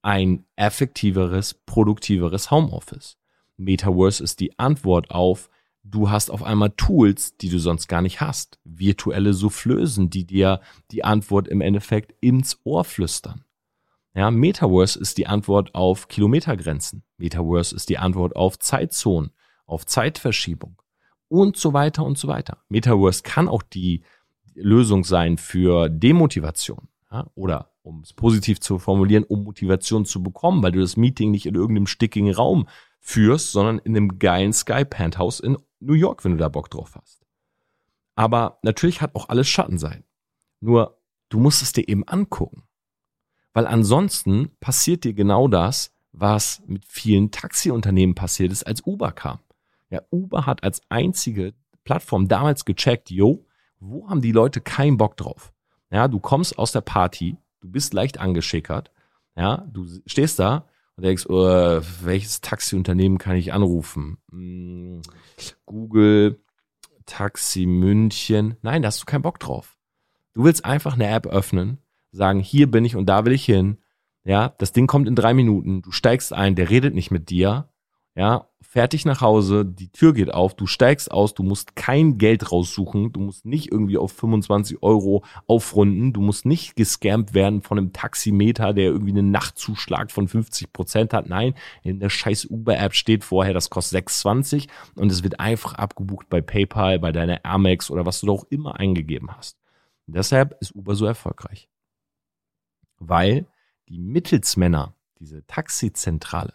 ein 0.03 0.45
effektiveres, 0.57 1.55
produktiveres 1.55 2.51
Homeoffice. 2.51 3.17
Metaverse 3.57 4.23
ist 4.23 4.41
die 4.41 4.59
Antwort 4.59 5.11
auf 5.11 5.49
Du 5.83 6.11
hast 6.11 6.31
auf 6.31 6.43
einmal 6.43 6.73
Tools, 6.73 7.39
die 7.39 7.49
du 7.49 7.59
sonst 7.59 7.89
gar 7.89 8.03
nicht 8.03 8.21
hast. 8.21 8.59
Virtuelle 8.65 9.33
Soufflösen, 9.33 10.11
die 10.11 10.27
dir 10.27 10.61
die 10.91 11.05
Antwort 11.05 11.49
im 11.49 11.63
Endeffekt 11.63 12.15
ins 12.21 12.61
Ohr 12.65 12.85
flüstern. 12.85 13.47
Ja, 14.15 14.31
Metaverse 14.31 14.99
ist 14.99 15.17
die 15.17 15.27
Antwort 15.27 15.75
auf 15.75 16.09
Kilometergrenzen. 16.09 17.03
Metaverse 17.17 17.75
ist 17.75 17.89
die 17.89 17.97
Antwort 17.97 18.37
auf 18.37 18.59
Zeitzonen, 18.59 19.31
auf 19.65 19.87
Zeitverschiebung 19.87 20.77
und 21.31 21.57
so 21.57 21.73
weiter 21.73 22.05
und 22.05 22.19
so 22.19 22.29
weiter. 22.29 22.59
Metaverse 22.69 23.23
kann 23.23 23.49
auch 23.49 23.63
die 23.63 24.03
Lösung 24.55 25.05
sein 25.05 25.39
für 25.39 25.89
Demotivation 25.89 26.89
ja, 27.11 27.31
oder 27.35 27.71
um 27.83 28.01
es 28.01 28.13
positiv 28.13 28.61
zu 28.61 28.79
formulieren, 28.79 29.25
um 29.25 29.45
Motivation 29.45 30.05
zu 30.05 30.23
bekommen, 30.23 30.63
weil 30.63 30.73
du 30.73 30.81
das 30.81 30.97
Meeting 30.97 31.31
nicht 31.31 31.47
in 31.47 31.55
irgendeinem 31.55 31.87
stickigen 31.87 32.33
Raum 32.33 32.69
führst, 32.99 33.53
sondern 33.53 33.79
in 33.79 33.97
einem 33.97 34.19
geilen 34.19 34.53
Sky 34.53 34.85
Penthouse 34.85 35.41
in 35.41 35.57
New 35.79 35.95
York, 35.95 36.25
wenn 36.25 36.33
du 36.33 36.39
da 36.39 36.49
Bock 36.49 36.69
drauf 36.69 36.95
hast. 37.01 37.25
Aber 38.17 38.59
natürlich 38.63 39.01
hat 39.01 39.15
auch 39.15 39.29
alles 39.29 39.49
Schattenseiten. 39.49 40.05
Nur, 40.61 40.99
du 41.31 41.39
musst 41.39 41.63
es 41.63 41.73
dir 41.73 41.89
eben 41.89 42.07
angucken. 42.07 42.65
Weil 43.55 43.67
ansonsten 43.67 44.51
passiert 44.61 45.05
dir 45.05 45.15
genau 45.15 45.49
das, 45.49 45.93
was 46.13 46.63
mit 46.67 46.85
vielen 46.85 47.31
Taxiunternehmen 47.31 48.15
passiert 48.15 48.53
ist, 48.53 48.65
als 48.65 48.85
Uber 48.85 49.13
kam. 49.13 49.39
Ja, 49.91 50.03
Uber 50.11 50.47
hat 50.47 50.63
als 50.63 50.81
einzige 50.89 51.55
Plattform 51.85 52.29
damals 52.29 52.65
gecheckt, 52.65 53.11
yo, 53.11 53.45
wo 53.81 54.09
haben 54.09 54.23
die 54.23 54.33
Leute 54.33 54.61
keinen 54.61 54.97
Bock 54.97 55.17
drauf? 55.17 55.53
Ja, 55.91 56.09
du 56.09 56.21
kommst 56.21 56.59
aus 56.59 56.73
der 56.73 56.83
Party, 56.83 57.37
du 57.61 57.71
bist 57.71 57.93
leicht 57.93 58.19
angeschickert, 58.19 58.93
ja, 59.37 59.67
du 59.73 59.87
stehst 60.07 60.39
da 60.39 60.67
und 60.97 61.05
denkst, 61.05 61.27
oh, 61.29 61.81
welches 62.03 62.41
Taxiunternehmen 62.41 63.19
kann 63.19 63.37
ich 63.37 63.53
anrufen? 63.53 64.19
Hm, 64.31 65.03
Google, 65.67 66.41
Taxi 67.07 67.67
München. 67.67 68.57
Nein, 68.63 68.83
da 68.83 68.87
hast 68.89 69.03
du 69.03 69.07
keinen 69.07 69.23
Bock 69.23 69.41
drauf. 69.41 69.79
Du 70.33 70.45
willst 70.45 70.65
einfach 70.65 70.95
eine 70.95 71.09
App 71.09 71.27
öffnen, 71.27 71.79
sagen, 72.13 72.39
hier 72.39 72.71
bin 72.71 72.85
ich 72.85 72.95
und 72.95 73.07
da 73.07 73.25
will 73.25 73.33
ich 73.33 73.45
hin. 73.45 73.79
Ja, 74.23 74.51
das 74.59 74.73
Ding 74.73 74.87
kommt 74.87 75.09
in 75.09 75.17
drei 75.17 75.35
Minuten. 75.35 75.83
Du 75.83 75.91
steigst 75.91 76.33
ein, 76.33 76.55
der 76.55 76.71
redet 76.71 76.95
nicht 76.95 77.11
mit 77.11 77.31
dir. 77.31 77.70
Ja, 78.21 78.51
fertig 78.61 79.07
nach 79.07 79.23
Hause, 79.23 79.65
die 79.65 79.89
Tür 79.89 80.13
geht 80.13 80.35
auf, 80.35 80.53
du 80.53 80.67
steigst 80.67 81.11
aus, 81.11 81.33
du 81.33 81.43
musst 81.43 81.75
kein 81.75 82.19
Geld 82.19 82.53
raussuchen, 82.53 83.15
du 83.15 83.21
musst 83.21 83.47
nicht 83.47 83.73
irgendwie 83.73 83.97
auf 83.97 84.13
25 84.13 84.83
Euro 84.83 85.25
aufrunden, 85.47 86.13
du 86.13 86.21
musst 86.21 86.45
nicht 86.45 86.77
gescampt 86.77 87.33
werden 87.33 87.63
von 87.63 87.79
einem 87.79 87.95
Taximeter, 87.95 88.75
der 88.75 88.85
irgendwie 88.85 89.13
einen 89.13 89.31
Nachtzuschlag 89.31 90.13
von 90.13 90.29
50 90.29 90.71
Prozent 90.71 91.15
hat. 91.15 91.31
Nein, 91.31 91.55
in 91.83 91.99
der 91.99 92.11
scheiß 92.11 92.45
Uber-App 92.45 92.93
steht 92.93 93.25
vorher, 93.25 93.55
das 93.55 93.71
kostet 93.71 94.07
6,20 94.07 94.69
und 94.97 95.11
es 95.11 95.23
wird 95.23 95.41
einfach 95.41 95.73
abgebucht 95.77 96.29
bei 96.29 96.43
PayPal, 96.43 96.99
bei 96.99 97.13
deiner 97.13 97.41
Amex 97.47 97.91
oder 97.91 98.05
was 98.05 98.21
du 98.21 98.27
da 98.27 98.33
auch 98.33 98.45
immer 98.51 98.79
eingegeben 98.79 99.35
hast. 99.35 99.57
Und 100.07 100.17
deshalb 100.17 100.61
ist 100.61 100.75
Uber 100.75 100.95
so 100.95 101.07
erfolgreich. 101.07 101.71
Weil 102.99 103.47
die 103.89 103.99
Mittelsmänner, 103.99 104.95
diese 105.19 105.47
Taxizentrale, 105.47 106.53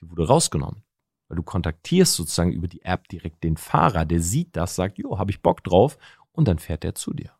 die 0.00 0.08
wurde 0.08 0.28
rausgenommen 0.28 0.84
weil 1.30 1.36
du 1.36 1.44
kontaktierst 1.44 2.14
sozusagen 2.14 2.52
über 2.52 2.66
die 2.66 2.82
App 2.82 3.06
direkt 3.08 3.44
den 3.44 3.56
Fahrer, 3.56 4.04
der 4.04 4.20
sieht 4.20 4.56
das, 4.56 4.74
sagt, 4.74 4.98
jo, 4.98 5.16
habe 5.16 5.30
ich 5.30 5.40
Bock 5.40 5.62
drauf 5.62 5.96
und 6.32 6.48
dann 6.48 6.58
fährt 6.58 6.84
er 6.84 6.96
zu 6.96 7.14
dir. 7.14 7.30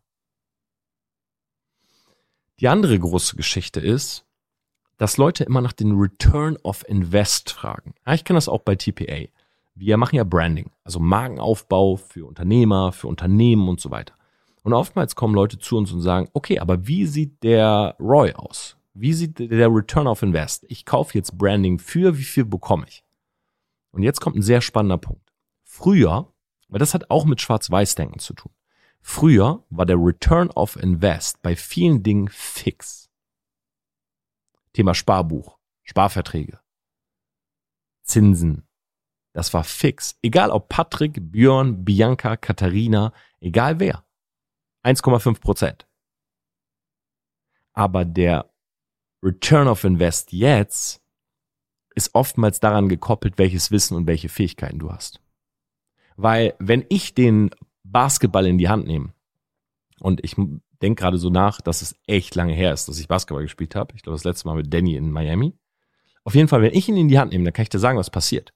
Die 2.61 2.69
andere 2.69 2.97
große 2.97 3.35
Geschichte 3.35 3.81
ist, 3.81 4.25
dass 4.97 5.17
Leute 5.17 5.43
immer 5.43 5.59
nach 5.59 5.73
den 5.73 5.91
Return 5.99 6.57
of 6.63 6.87
Invest 6.87 7.51
fragen. 7.51 7.93
Ja, 8.07 8.13
ich 8.13 8.23
kenne 8.23 8.37
das 8.37 8.47
auch 8.47 8.61
bei 8.61 8.75
TPA. 8.75 9.27
Wir 9.75 9.97
machen 9.97 10.15
ja 10.15 10.23
Branding, 10.23 10.71
also 10.85 11.01
Markenaufbau 11.01 11.97
für 11.97 12.25
Unternehmer, 12.25 12.93
für 12.93 13.07
Unternehmen 13.07 13.67
und 13.67 13.81
so 13.81 13.91
weiter. 13.91 14.13
Und 14.63 14.71
oftmals 14.71 15.15
kommen 15.15 15.35
Leute 15.35 15.59
zu 15.59 15.75
uns 15.75 15.91
und 15.91 16.01
sagen, 16.01 16.29
okay, 16.31 16.59
aber 16.59 16.87
wie 16.87 17.05
sieht 17.07 17.43
der 17.43 17.97
ROI 17.99 18.35
aus? 18.35 18.77
Wie 18.93 19.11
sieht 19.11 19.39
der 19.39 19.69
Return 19.69 20.07
of 20.07 20.21
Invest? 20.21 20.65
Ich 20.69 20.85
kaufe 20.85 21.17
jetzt 21.17 21.37
Branding 21.37 21.77
für, 21.77 22.17
wie 22.17 22.23
viel 22.23 22.45
bekomme 22.45 22.85
ich? 22.87 23.03
Und 23.91 24.03
jetzt 24.03 24.21
kommt 24.21 24.35
ein 24.35 24.41
sehr 24.41 24.61
spannender 24.61 24.97
Punkt. 24.97 25.33
Früher, 25.63 26.33
weil 26.67 26.79
das 26.79 26.93
hat 26.93 27.09
auch 27.09 27.25
mit 27.25 27.41
Schwarz-Weiß-Denken 27.41 28.19
zu 28.19 28.33
tun. 28.33 28.53
Früher 29.01 29.65
war 29.69 29.85
der 29.85 29.97
Return 29.97 30.49
of 30.51 30.75
Invest 30.75 31.41
bei 31.41 31.55
vielen 31.55 32.03
Dingen 32.03 32.29
fix. 32.29 33.09
Thema 34.73 34.93
Sparbuch, 34.93 35.57
Sparverträge, 35.83 36.59
Zinsen. 38.03 38.67
Das 39.33 39.53
war 39.53 39.63
fix. 39.63 40.17
Egal 40.21 40.51
ob 40.51 40.69
Patrick, 40.69 41.31
Björn, 41.31 41.83
Bianca, 41.83 42.37
Katharina, 42.37 43.13
egal 43.39 43.79
wer. 43.79 44.05
1,5 44.83 45.39
Prozent. 45.39 45.87
Aber 47.73 48.03
der 48.05 48.51
Return 49.23 49.67
of 49.67 49.83
Invest 49.83 50.31
jetzt 50.33 51.00
ist 51.95 52.15
oftmals 52.15 52.59
daran 52.59 52.89
gekoppelt, 52.89 53.37
welches 53.37 53.71
Wissen 53.71 53.95
und 53.95 54.07
welche 54.07 54.29
Fähigkeiten 54.29 54.79
du 54.79 54.91
hast. 54.91 55.21
Weil 56.15 56.53
wenn 56.59 56.85
ich 56.89 57.13
den 57.13 57.51
Basketball 57.83 58.45
in 58.47 58.57
die 58.57 58.69
Hand 58.69 58.87
nehme, 58.87 59.13
und 59.99 60.23
ich 60.23 60.35
denke 60.81 61.01
gerade 61.01 61.17
so 61.17 61.29
nach, 61.29 61.61
dass 61.61 61.81
es 61.81 61.95
echt 62.07 62.35
lange 62.35 62.53
her 62.53 62.73
ist, 62.73 62.87
dass 62.87 62.99
ich 62.99 63.07
Basketball 63.07 63.43
gespielt 63.43 63.75
habe. 63.75 63.93
Ich 63.95 64.01
glaube, 64.01 64.15
das 64.15 64.23
letzte 64.23 64.47
Mal 64.47 64.55
mit 64.55 64.73
Danny 64.73 64.95
in 64.95 65.11
Miami. 65.11 65.53
Auf 66.23 66.35
jeden 66.35 66.47
Fall, 66.47 66.61
wenn 66.61 66.73
ich 66.73 66.89
ihn 66.89 66.97
in 66.97 67.07
die 67.07 67.19
Hand 67.19 67.31
nehme, 67.31 67.43
dann 67.43 67.53
kann 67.53 67.63
ich 67.63 67.69
dir 67.69 67.79
sagen, 67.79 67.97
was 67.97 68.09
passiert. 68.09 68.51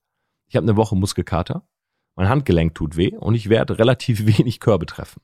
Ich 0.47 0.55
habe 0.55 0.65
eine 0.65 0.75
Woche 0.75 0.95
Muskelkater, 0.95 1.67
mein 2.15 2.29
Handgelenk 2.29 2.75
tut 2.75 2.97
weh 2.97 3.15
und 3.15 3.35
ich 3.35 3.49
werde 3.49 3.77
relativ 3.77 4.25
wenig 4.37 4.59
Körbe 4.59 4.85
treffen. 4.85 5.21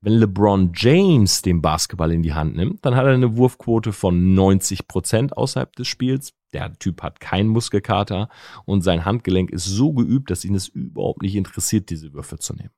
Wenn 0.00 0.14
LeBron 0.14 0.72
James 0.74 1.42
den 1.42 1.60
Basketball 1.60 2.12
in 2.12 2.22
die 2.22 2.32
Hand 2.32 2.56
nimmt, 2.56 2.84
dann 2.84 2.94
hat 2.94 3.06
er 3.06 3.14
eine 3.14 3.36
Wurfquote 3.36 3.92
von 3.92 4.34
90 4.34 4.86
Prozent 4.86 5.36
außerhalb 5.36 5.74
des 5.74 5.88
Spiels. 5.88 6.34
Der 6.52 6.72
Typ 6.78 7.02
hat 7.02 7.20
keinen 7.20 7.48
Muskelkater 7.48 8.28
und 8.64 8.82
sein 8.82 9.04
Handgelenk 9.04 9.50
ist 9.50 9.64
so 9.64 9.92
geübt, 9.92 10.30
dass 10.30 10.44
ihn 10.44 10.54
es 10.54 10.68
überhaupt 10.68 11.22
nicht 11.22 11.36
interessiert, 11.36 11.90
diese 11.90 12.12
Würfe 12.12 12.38
zu 12.38 12.54
nehmen. 12.54 12.70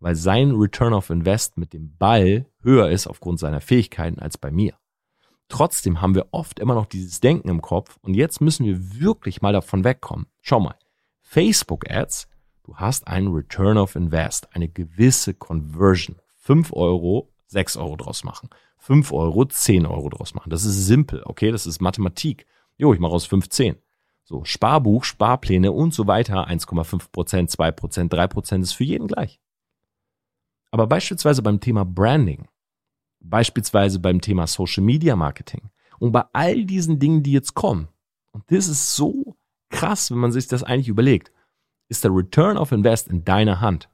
Weil 0.00 0.14
sein 0.14 0.52
Return 0.52 0.92
of 0.92 1.10
Invest 1.10 1.58
mit 1.58 1.72
dem 1.72 1.96
Ball 1.96 2.46
höher 2.62 2.88
ist 2.90 3.06
aufgrund 3.06 3.40
seiner 3.40 3.60
Fähigkeiten 3.60 4.20
als 4.20 4.38
bei 4.38 4.50
mir. 4.50 4.74
Trotzdem 5.48 6.00
haben 6.00 6.14
wir 6.14 6.28
oft 6.30 6.60
immer 6.60 6.74
noch 6.74 6.86
dieses 6.86 7.20
Denken 7.20 7.48
im 7.48 7.62
Kopf 7.62 7.98
und 8.02 8.14
jetzt 8.14 8.40
müssen 8.40 8.66
wir 8.66 9.00
wirklich 9.00 9.42
mal 9.42 9.52
davon 9.52 9.82
wegkommen. 9.82 10.26
Schau 10.40 10.60
mal, 10.60 10.76
Facebook 11.22 11.90
Ads 11.90 12.28
Du 12.68 12.76
hast 12.76 13.08
einen 13.08 13.28
Return 13.28 13.78
of 13.78 13.96
Invest, 13.96 14.54
eine 14.54 14.68
gewisse 14.68 15.32
Conversion. 15.32 16.16
5 16.36 16.74
Euro, 16.74 17.32
6 17.46 17.78
Euro 17.78 17.96
draus 17.96 18.24
machen. 18.24 18.50
5 18.76 19.10
Euro, 19.10 19.46
10 19.46 19.86
Euro 19.86 20.10
draus 20.10 20.34
machen. 20.34 20.50
Das 20.50 20.66
ist 20.66 20.84
simpel, 20.84 21.22
okay? 21.24 21.50
Das 21.50 21.66
ist 21.66 21.80
Mathematik. 21.80 22.44
Jo, 22.78 22.94
ich 22.94 23.00
mache 23.00 23.12
aus 23.12 23.26
15. 23.26 23.76
So, 24.24 24.44
Sparbuch, 24.44 25.04
Sparpläne 25.04 25.72
und 25.72 25.92
so 25.92 26.06
weiter. 26.06 26.48
1,5 26.48 27.10
Prozent, 27.12 27.50
2 27.50 27.70
Prozent, 27.72 28.12
3 28.12 28.26
Prozent 28.28 28.64
ist 28.64 28.72
für 28.72 28.84
jeden 28.84 29.08
gleich. 29.08 29.40
Aber 30.70 30.86
beispielsweise 30.86 31.42
beim 31.42 31.60
Thema 31.60 31.84
Branding, 31.84 32.48
beispielsweise 33.20 33.98
beim 33.98 34.20
Thema 34.20 34.46
Social 34.46 34.84
Media 34.84 35.16
Marketing 35.16 35.70
und 35.98 36.12
bei 36.12 36.24
all 36.32 36.64
diesen 36.64 36.98
Dingen, 36.98 37.22
die 37.22 37.32
jetzt 37.32 37.54
kommen, 37.54 37.88
und 38.32 38.44
das 38.50 38.68
ist 38.68 38.94
so 38.94 39.36
krass, 39.70 40.10
wenn 40.10 40.18
man 40.18 40.32
sich 40.32 40.46
das 40.46 40.62
eigentlich 40.62 40.88
überlegt 40.88 41.32
ist 41.88 42.04
der 42.04 42.14
Return 42.14 42.56
of 42.56 42.72
Invest 42.72 43.08
in 43.08 43.24
deiner 43.24 43.60
Hand. 43.60 43.88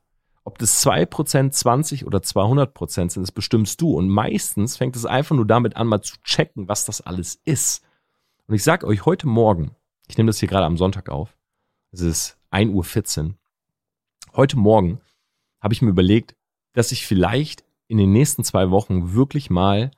Ob 0.45 0.59
das 0.59 0.85
2%, 0.85 1.51
20 1.51 2.07
oder 2.07 2.19
200% 2.19 3.11
sind, 3.11 3.23
das 3.23 3.33
bestimmst 3.33 3.81
du. 3.81 3.97
Und 3.97 4.09
meistens 4.09 4.77
fängt 4.77 4.97
es 4.97 5.07
einfach 5.07 5.35
nur 5.35 5.47
damit 5.47 5.77
an, 5.77 5.87
mal 5.87 6.03
zu 6.03 6.17
checken, 6.23 6.69
was 6.69 6.85
das 6.85 7.01
alles 7.01 7.41
ist. 7.45 7.84
Und 8.47 8.55
ich 8.55 8.63
sage 8.63 8.87
euch 8.87 9.07
heute 9.07 9.27
Morgen, 9.27 9.75
ich 10.07 10.19
nehme 10.19 10.27
das 10.27 10.39
hier 10.39 10.49
gerade 10.49 10.67
am 10.67 10.77
Sonntag 10.77 11.09
auf, 11.09 11.35
es 11.93 12.01
ist 12.01 12.39
1.14 12.51 13.27
Uhr, 13.29 13.35
Heute 14.37 14.59
Morgen 14.59 15.01
habe 15.61 15.73
ich 15.73 15.81
mir 15.81 15.91
überlegt, 15.91 16.37
dass 16.75 16.93
ich 16.93 17.07
vielleicht 17.07 17.65
in 17.87 17.97
den 17.97 18.13
nächsten 18.13 18.45
zwei 18.45 18.71
Wochen 18.71 19.15
wirklich 19.15 19.49
mal 19.49 19.93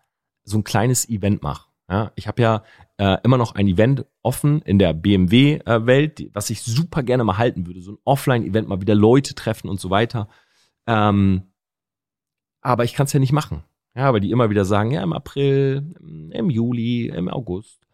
so 0.45 0.59
ein 0.59 0.65
kleines 0.65 1.09
Event 1.09 1.43
mache. 1.43 1.71
Ja, 1.89 2.13
ich 2.15 2.29
habe 2.29 2.43
ja 2.43 2.63
äh, 2.99 3.17
immer 3.25 3.39
noch 3.39 3.55
ein 3.55 3.67
Event 3.67 4.05
offen 4.23 4.61
in 4.63 4.79
der 4.79 4.93
BMW-Welt, 4.93 6.21
äh, 6.21 6.31
was 6.33 6.51
ich 6.51 6.63
super 6.63 7.03
gerne 7.03 7.25
mal 7.25 7.39
halten 7.39 7.67
würde. 7.67 7.81
So 7.81 7.93
ein 7.93 7.99
Offline-Event, 8.05 8.69
mal 8.69 8.81
wieder 8.81 8.95
Leute 8.95 9.35
treffen 9.35 9.69
und 9.69 9.81
so 9.81 9.91
weiter. 9.91 10.29
Ähm, 10.87 11.45
aber 12.61 12.85
ich 12.85 12.95
kann 12.95 13.07
es 13.07 13.13
ja 13.13 13.21
nicht 13.21 13.33
machen. 13.33 13.65
Ja, 13.95 14.13
weil 14.13 14.21
die 14.21 14.31
immer 14.31 14.51
wieder 14.51 14.65
sagen, 14.65 14.91
ja, 14.91 15.03
im 15.03 15.13
April, 15.13 15.95
im 16.31 16.51
Juli, 16.51 17.07
im 17.07 17.29
August 17.29 17.86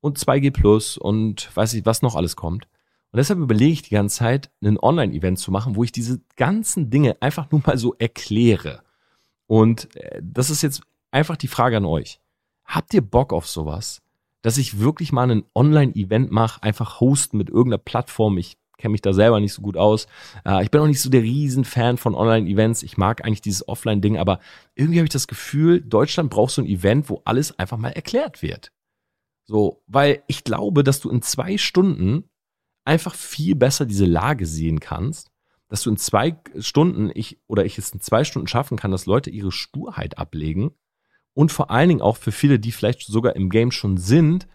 und 0.00 0.18
2G 0.18 0.52
Plus 0.52 0.98
und 0.98 1.54
weiß 1.54 1.74
ich, 1.74 1.86
was 1.86 2.02
noch 2.02 2.14
alles 2.14 2.36
kommt. 2.36 2.68
Und 3.12 3.18
deshalb 3.18 3.38
überlege 3.38 3.72
ich 3.72 3.82
die 3.82 3.94
ganze 3.94 4.18
Zeit, 4.18 4.50
ein 4.62 4.78
Online-Event 4.78 5.38
zu 5.38 5.50
machen, 5.50 5.76
wo 5.76 5.84
ich 5.84 5.92
diese 5.92 6.20
ganzen 6.36 6.90
Dinge 6.90 7.16
einfach 7.20 7.50
nur 7.50 7.62
mal 7.64 7.78
so 7.78 7.94
erkläre. 7.98 8.82
Und 9.46 9.94
äh, 9.96 10.20
das 10.22 10.50
ist 10.50 10.62
jetzt 10.62 10.82
einfach 11.10 11.36
die 11.36 11.48
Frage 11.48 11.78
an 11.78 11.84
euch. 11.84 12.20
Habt 12.64 12.92
ihr 12.94 13.00
Bock 13.00 13.32
auf 13.32 13.46
sowas? 13.46 14.02
Dass 14.42 14.58
ich 14.58 14.80
wirklich 14.80 15.12
mal 15.12 15.30
ein 15.30 15.44
Online-Event 15.54 16.30
mache, 16.30 16.62
einfach 16.62 17.00
hosten 17.00 17.38
mit 17.38 17.48
irgendeiner 17.48 17.78
Plattform. 17.78 18.38
Ich 18.38 18.58
kenne 18.76 18.92
mich 18.92 19.00
da 19.00 19.12
selber 19.12 19.40
nicht 19.40 19.54
so 19.54 19.62
gut 19.62 19.76
aus. 19.76 20.06
Äh, 20.44 20.62
ich 20.62 20.70
bin 20.70 20.80
auch 20.80 20.86
nicht 20.86 21.00
so 21.00 21.08
der 21.08 21.22
Riesenfan 21.22 21.96
von 21.96 22.14
Online-Events. 22.14 22.82
Ich 22.82 22.98
mag 22.98 23.24
eigentlich 23.24 23.40
dieses 23.40 23.66
Offline-Ding, 23.66 24.18
aber 24.18 24.40
irgendwie 24.74 24.98
habe 24.98 25.06
ich 25.06 25.12
das 25.12 25.28
Gefühl, 25.28 25.80
Deutschland 25.80 26.30
braucht 26.30 26.52
so 26.52 26.62
ein 26.62 26.68
Event, 26.68 27.08
wo 27.08 27.22
alles 27.24 27.58
einfach 27.58 27.78
mal 27.78 27.90
erklärt 27.90 28.42
wird. 28.42 28.72
So, 29.46 29.82
weil 29.86 30.22
ich 30.26 30.44
glaube, 30.44 30.84
dass 30.84 31.00
du 31.00 31.10
in 31.10 31.22
zwei 31.22 31.56
Stunden 31.56 32.24
einfach 32.84 33.14
viel 33.14 33.54
besser 33.54 33.86
diese 33.86 34.06
Lage 34.06 34.46
sehen 34.46 34.80
kannst, 34.80 35.30
dass 35.68 35.82
du 35.82 35.90
in 35.90 35.96
zwei 35.96 36.36
Stunden 36.58 37.10
ich 37.14 37.38
oder 37.46 37.64
ich 37.64 37.78
es 37.78 37.90
in 37.90 38.00
zwei 38.00 38.24
Stunden 38.24 38.48
schaffen 38.48 38.76
kann, 38.76 38.90
dass 38.90 39.06
Leute 39.06 39.30
ihre 39.30 39.52
Sturheit 39.52 40.18
ablegen 40.18 40.70
und 41.34 41.52
vor 41.52 41.70
allen 41.70 41.88
Dingen 41.88 42.00
auch 42.00 42.16
für 42.16 42.32
viele, 42.32 42.58
die 42.58 42.72
vielleicht 42.72 43.02
sogar 43.02 43.36
im 43.36 43.50
Game 43.50 43.70
schon 43.70 43.96
sind, 43.96 44.46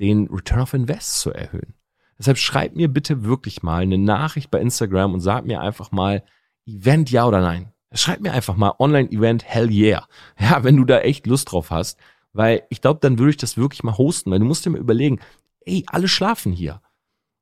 den 0.00 0.26
Return 0.28 0.60
of 0.60 0.74
Invest 0.74 1.20
zu 1.20 1.32
erhöhen. 1.32 1.74
Deshalb 2.18 2.38
schreib 2.38 2.74
mir 2.74 2.88
bitte 2.88 3.24
wirklich 3.24 3.62
mal 3.62 3.82
eine 3.82 3.98
Nachricht 3.98 4.50
bei 4.50 4.60
Instagram 4.60 5.14
und 5.14 5.20
sag 5.20 5.44
mir 5.44 5.60
einfach 5.60 5.92
mal, 5.92 6.24
Event 6.66 7.10
ja 7.10 7.26
oder 7.26 7.40
nein. 7.40 7.72
Schreib 7.92 8.20
mir 8.20 8.32
einfach 8.32 8.56
mal 8.56 8.74
Online-Event, 8.78 9.44
hell 9.44 9.70
yeah. 9.70 10.06
Ja, 10.38 10.64
wenn 10.64 10.76
du 10.76 10.84
da 10.84 10.98
echt 10.98 11.26
Lust 11.26 11.52
drauf 11.52 11.70
hast. 11.70 11.98
Weil 12.38 12.62
ich 12.68 12.80
glaube, 12.80 13.00
dann 13.02 13.18
würde 13.18 13.30
ich 13.30 13.36
das 13.36 13.56
wirklich 13.56 13.82
mal 13.82 13.98
hosten, 13.98 14.30
weil 14.30 14.38
du 14.38 14.44
musst 14.44 14.64
dir 14.64 14.70
mal 14.70 14.78
überlegen, 14.78 15.18
ey, 15.66 15.82
alle 15.88 16.06
schlafen 16.06 16.52
hier. 16.52 16.80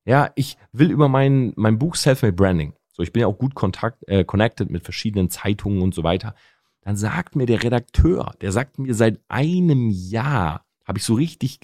Ja, 0.06 0.30
ich 0.37 0.56
will 0.72 0.90
über 0.90 1.11
mein, 1.11 1.52
mein 1.56 1.78
Buch 1.78 1.96
Self-Made 1.96 2.32
Branding, 2.32 2.72
so 2.92 3.02
ich 3.02 3.12
bin 3.12 3.20
ja 3.20 3.26
auch 3.26 3.37
gut 3.37 3.54
kontakt, 3.54 4.09
äh, 4.09 4.24
connected 4.24 4.70
mit 4.70 4.85
verschiedenen 4.85 5.28
Zeitungen 5.28 5.82
und 5.82 5.94
so 5.94 6.02
weiter, 6.02 6.35
dann 6.80 6.96
sagt 6.96 7.37
mir 7.37 7.44
der 7.44 7.62
Redakteur, 7.62 8.32
der 8.40 8.52
sagt 8.52 8.78
mir 8.78 8.94
seit 8.94 9.20
einem 9.28 9.90
Jahr, 9.90 10.64
habe 10.87 10.96
ich 10.96 11.04
so 11.04 11.12
richtig 11.12 11.59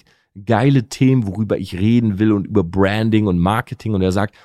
geile 0.45 0.87
Themen, 0.87 1.25
worüber 1.25 1.57
ich 1.57 1.73
reden 1.75 2.19
will 2.19 2.33
und 2.33 2.45
über 2.45 2.63
Branding 2.63 3.25
und 3.25 3.39
Marketing 3.39 3.95
und 3.95 4.03
er 4.03 4.11
sagt, 4.11 4.35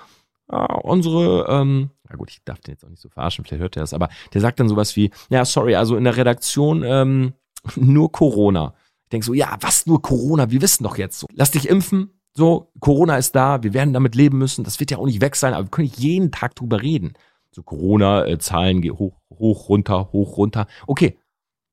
ah, 0.48 0.76
unsere, 0.76 1.44
ähm, 1.46 1.90
na 2.08 2.16
gut, 2.16 2.30
ich 2.30 2.42
darf 2.42 2.60
den 2.60 2.72
jetzt 2.72 2.86
auch 2.86 2.88
nicht 2.88 3.02
so 3.02 3.10
verarschen, 3.10 3.44
vielleicht 3.44 3.60
hört 3.60 3.76
er 3.76 3.82
das, 3.82 3.92
aber 3.92 4.08
der 4.32 4.40
sagt 4.40 4.58
dann 4.60 4.68
sowas 4.70 4.96
wie, 4.96 5.10
ja, 5.28 5.44
sorry, 5.44 5.74
also 5.74 5.94
in 5.94 6.04
der 6.04 6.16
Redaktion 6.16 6.82
ähm, 6.86 7.34
nur 7.76 8.12
Corona. 8.12 8.74
Ich 9.04 9.10
denke 9.10 9.26
so, 9.26 9.34
ja, 9.34 9.56
was 9.60 9.86
nur 9.86 10.02
Corona? 10.02 10.50
Wir 10.50 10.60
wissen 10.62 10.84
doch 10.84 10.98
jetzt 10.98 11.18
so. 11.18 11.26
Lass 11.32 11.50
dich 11.50 11.68
impfen. 11.68 12.20
So, 12.34 12.70
Corona 12.80 13.16
ist 13.16 13.34
da, 13.34 13.62
wir 13.62 13.74
werden 13.74 13.92
damit 13.92 14.14
leben 14.14 14.38
müssen. 14.38 14.64
Das 14.64 14.78
wird 14.80 14.90
ja 14.90 14.98
auch 14.98 15.06
nicht 15.06 15.20
weg 15.20 15.34
sein, 15.34 15.54
aber 15.54 15.64
wir 15.64 15.70
können 15.70 15.90
jeden 15.96 16.30
Tag 16.30 16.54
drüber 16.54 16.82
reden. 16.82 17.14
So 17.50 17.62
Corona-Zahlen 17.62 18.82
gehen 18.82 18.98
hoch, 18.98 19.20
hoch, 19.30 19.68
runter, 19.68 20.12
hoch, 20.12 20.36
runter. 20.36 20.66
Okay, 20.86 21.18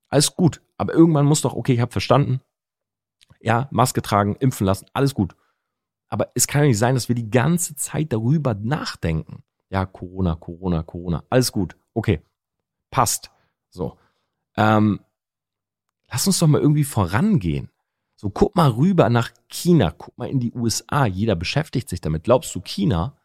alles 0.10 0.36
gut. 0.36 0.62
Aber 0.78 0.94
irgendwann 0.94 1.26
muss 1.26 1.42
doch, 1.42 1.54
okay, 1.54 1.74
ich 1.74 1.80
habe 1.80 1.92
verstanden. 1.92 2.42
Ja, 3.40 3.68
Maske 3.72 4.02
tragen, 4.02 4.36
impfen 4.38 4.66
lassen, 4.66 4.88
alles 4.94 5.14
gut. 5.14 5.36
Aber 6.10 6.32
es 6.34 6.48
kann 6.48 6.62
ja 6.62 6.68
nicht 6.68 6.78
sein, 6.78 6.96
dass 6.96 7.10
wir 7.10 7.16
die 7.16 7.30
ganze 7.30 7.76
Zeit 7.76 8.14
darüber 8.14 8.54
nachdenken. 8.54 9.44
Ja, 9.70 9.86
Corona, 9.86 10.36
Corona, 10.36 10.84
Corona, 10.84 11.24
alles 11.30 11.52
gut. 11.52 11.76
Okay, 11.94 12.22
passt. 12.92 13.32
So. 13.70 13.98
Ähm, 14.58 15.00
Lass 16.12 16.28
uns 16.28 16.40
doch 16.40 16.48
mal 16.48 16.62
irgendwie 16.62 16.84
vorangehen. 16.84 17.70
So, 18.16 18.30
guck 18.30 18.56
mal 18.56 18.70
rüber 18.70 19.10
nach 19.10 19.32
China, 19.50 19.92
guck 19.92 20.18
mal 20.18 20.30
in 20.30 20.40
die 20.40 20.54
USA. 20.54 21.06
Jeder 21.06 21.36
beschäftigt 21.36 21.90
sich 21.90 22.02
damit. 22.02 22.24
Glaubst 22.24 22.56
du, 22.56 22.62
China, 22.62 23.18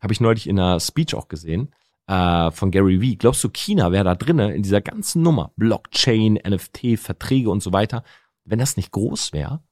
habe 0.00 0.12
ich 0.12 0.20
neulich 0.20 0.46
in 0.46 0.58
einer 0.58 0.80
Speech 0.80 1.14
auch 1.14 1.28
gesehen, 1.28 1.74
äh, 2.06 2.50
von 2.50 2.70
Gary 2.70 3.00
Vee, 3.00 3.16
glaubst 3.16 3.42
du, 3.42 3.48
China 3.48 3.90
wäre 3.90 4.04
da 4.04 4.14
drinnen 4.14 4.50
in 4.50 4.62
dieser 4.62 4.82
ganzen 4.82 5.22
Nummer, 5.22 5.52
Blockchain, 5.56 6.38
NFT, 6.46 6.98
Verträge 6.98 7.48
und 7.48 7.62
so 7.62 7.72
weiter, 7.72 8.04
wenn 8.44 8.58
das 8.58 8.76
nicht 8.76 8.92
groß 8.92 9.32
wäre? 9.32 9.62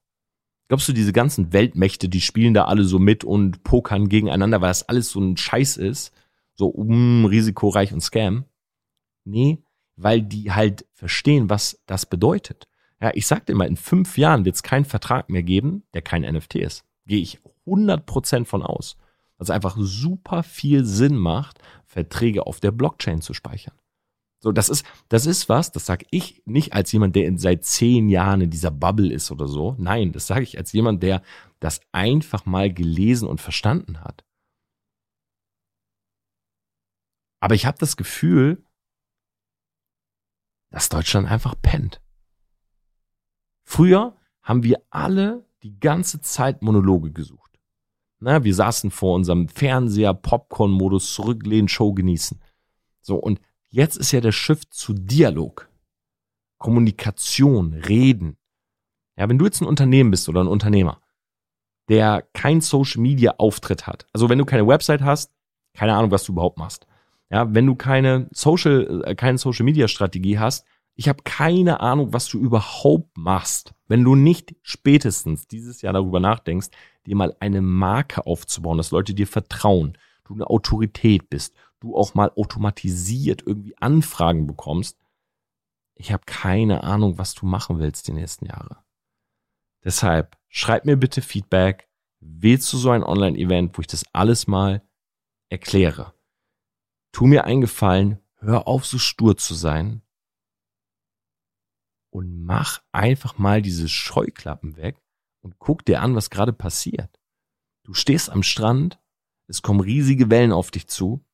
Glaubst 0.68 0.88
du, 0.88 0.94
diese 0.94 1.12
ganzen 1.12 1.52
Weltmächte, 1.52 2.08
die 2.08 2.22
spielen 2.22 2.54
da 2.54 2.64
alle 2.64 2.84
so 2.84 2.98
mit 2.98 3.24
und 3.24 3.62
pokern 3.62 4.08
gegeneinander, 4.08 4.62
weil 4.62 4.70
das 4.70 4.88
alles 4.88 5.10
so 5.10 5.20
ein 5.20 5.36
Scheiß 5.36 5.76
ist? 5.76 6.14
So 6.54 6.68
um 6.68 7.26
risikoreich 7.26 7.92
und 7.92 8.00
Scam? 8.00 8.46
Nee, 9.24 9.62
weil 10.02 10.22
die 10.22 10.52
halt 10.52 10.86
verstehen, 10.92 11.50
was 11.50 11.80
das 11.86 12.06
bedeutet. 12.06 12.68
Ja, 13.00 13.10
ich 13.14 13.26
sagte 13.26 13.52
immer, 13.52 13.66
in 13.66 13.76
fünf 13.76 14.16
Jahren 14.16 14.44
wird 14.44 14.54
es 14.54 14.62
keinen 14.62 14.84
Vertrag 14.84 15.28
mehr 15.28 15.42
geben, 15.42 15.84
der 15.94 16.02
kein 16.02 16.22
NFT 16.22 16.56
ist. 16.56 16.84
Gehe 17.06 17.20
ich 17.20 17.40
100% 17.66 18.44
von 18.44 18.62
aus. 18.62 18.96
Es 19.38 19.50
einfach 19.50 19.76
super 19.76 20.44
viel 20.44 20.84
Sinn 20.84 21.16
macht, 21.16 21.58
Verträge 21.84 22.46
auf 22.46 22.60
der 22.60 22.70
Blockchain 22.70 23.20
zu 23.22 23.34
speichern. 23.34 23.74
So, 24.38 24.50
das 24.50 24.68
ist, 24.68 24.84
das 25.08 25.26
ist 25.26 25.48
was, 25.48 25.72
das 25.72 25.86
sage 25.86 26.06
ich 26.10 26.42
nicht 26.46 26.72
als 26.72 26.90
jemand, 26.92 27.14
der 27.14 27.26
in, 27.26 27.38
seit 27.38 27.64
zehn 27.64 28.08
Jahren 28.08 28.40
in 28.40 28.50
dieser 28.50 28.70
Bubble 28.70 29.12
ist 29.12 29.30
oder 29.30 29.46
so. 29.46 29.76
Nein, 29.78 30.12
das 30.12 30.26
sage 30.26 30.42
ich 30.42 30.58
als 30.58 30.72
jemand, 30.72 31.02
der 31.02 31.22
das 31.60 31.80
einfach 31.92 32.44
mal 32.44 32.72
gelesen 32.72 33.28
und 33.28 33.40
verstanden 33.40 34.00
hat. 34.00 34.24
Aber 37.40 37.54
ich 37.54 37.66
habe 37.66 37.78
das 37.78 37.96
Gefühl, 37.96 38.64
dass 40.72 40.88
Deutschland 40.88 41.30
einfach 41.30 41.54
pennt. 41.60 42.00
Früher 43.62 44.16
haben 44.42 44.64
wir 44.64 44.82
alle 44.90 45.46
die 45.62 45.78
ganze 45.78 46.20
Zeit 46.20 46.62
Monologe 46.62 47.12
gesucht. 47.12 47.60
Na, 48.18 48.42
wir 48.42 48.54
saßen 48.54 48.90
vor 48.90 49.14
unserem 49.14 49.48
Fernseher, 49.48 50.14
Popcorn-Modus, 50.14 51.12
zurücklehnen, 51.12 51.68
Show 51.68 51.92
genießen. 51.92 52.40
So, 53.00 53.16
und 53.16 53.40
jetzt 53.68 53.96
ist 53.96 54.12
ja 54.12 54.20
der 54.20 54.32
Shift 54.32 54.74
zu 54.74 54.94
Dialog. 54.94 55.68
Kommunikation, 56.58 57.74
Reden. 57.74 58.36
Ja, 59.16 59.28
wenn 59.28 59.38
du 59.38 59.44
jetzt 59.44 59.60
ein 59.60 59.66
Unternehmen 59.66 60.10
bist 60.10 60.28
oder 60.28 60.42
ein 60.42 60.48
Unternehmer, 60.48 61.02
der 61.88 62.22
kein 62.32 62.60
Social 62.60 63.02
Media 63.02 63.34
Auftritt 63.38 63.86
hat, 63.86 64.06
also 64.12 64.28
wenn 64.28 64.38
du 64.38 64.44
keine 64.44 64.66
Website 64.66 65.02
hast, 65.02 65.32
keine 65.74 65.94
Ahnung, 65.94 66.10
was 66.10 66.24
du 66.24 66.32
überhaupt 66.32 66.58
machst. 66.58 66.86
Ja, 67.32 67.54
wenn 67.54 67.66
du 67.66 67.74
keine 67.74 68.28
Social, 68.30 69.02
äh, 69.06 69.14
keine 69.14 69.38
Social 69.38 69.64
Media 69.64 69.88
Strategie 69.88 70.38
hast, 70.38 70.66
ich 70.94 71.08
habe 71.08 71.22
keine 71.24 71.80
Ahnung, 71.80 72.12
was 72.12 72.28
du 72.28 72.38
überhaupt 72.38 73.16
machst, 73.16 73.72
wenn 73.88 74.04
du 74.04 74.14
nicht 74.14 74.54
spätestens 74.60 75.48
dieses 75.48 75.80
Jahr 75.80 75.94
darüber 75.94 76.20
nachdenkst, 76.20 76.68
dir 77.06 77.16
mal 77.16 77.34
eine 77.40 77.62
Marke 77.62 78.26
aufzubauen, 78.26 78.76
dass 78.76 78.90
Leute 78.90 79.14
dir 79.14 79.26
vertrauen, 79.26 79.96
du 80.24 80.34
eine 80.34 80.46
Autorität 80.46 81.30
bist, 81.30 81.56
du 81.80 81.96
auch 81.96 82.14
mal 82.14 82.30
automatisiert 82.36 83.42
irgendwie 83.46 83.74
Anfragen 83.78 84.46
bekommst. 84.46 84.98
Ich 85.94 86.12
habe 86.12 86.24
keine 86.26 86.84
Ahnung, 86.84 87.16
was 87.16 87.34
du 87.34 87.46
machen 87.46 87.78
willst 87.78 88.08
die 88.08 88.12
nächsten 88.12 88.44
Jahre. 88.44 88.78
Deshalb 89.82 90.36
schreib 90.48 90.84
mir 90.84 90.98
bitte 90.98 91.22
Feedback. 91.22 91.88
Willst 92.20 92.70
du 92.72 92.76
so 92.76 92.90
ein 92.90 93.02
Online-Event, 93.02 93.76
wo 93.76 93.80
ich 93.80 93.88
das 93.88 94.04
alles 94.12 94.46
mal 94.46 94.82
erkläre? 95.48 96.12
Tu 97.12 97.26
mir 97.26 97.44
einen 97.44 97.60
Gefallen, 97.60 98.18
hör 98.36 98.66
auf, 98.66 98.84
so 98.84 98.98
stur 98.98 99.36
zu 99.36 99.54
sein 99.54 100.02
und 102.10 102.44
mach 102.44 102.82
einfach 102.92 103.38
mal 103.38 103.62
diese 103.62 103.88
Scheuklappen 103.88 104.76
weg 104.76 105.00
und 105.40 105.58
guck 105.58 105.84
dir 105.84 106.02
an, 106.02 106.14
was 106.14 106.30
gerade 106.30 106.52
passiert. 106.52 107.20
Du 107.84 107.94
stehst 107.94 108.30
am 108.30 108.42
Strand, 108.42 109.00
es 109.46 109.62
kommen 109.62 109.80
riesige 109.80 110.30
Wellen 110.30 110.52
auf 110.52 110.70
dich 110.70 110.86
zu, 110.88 111.24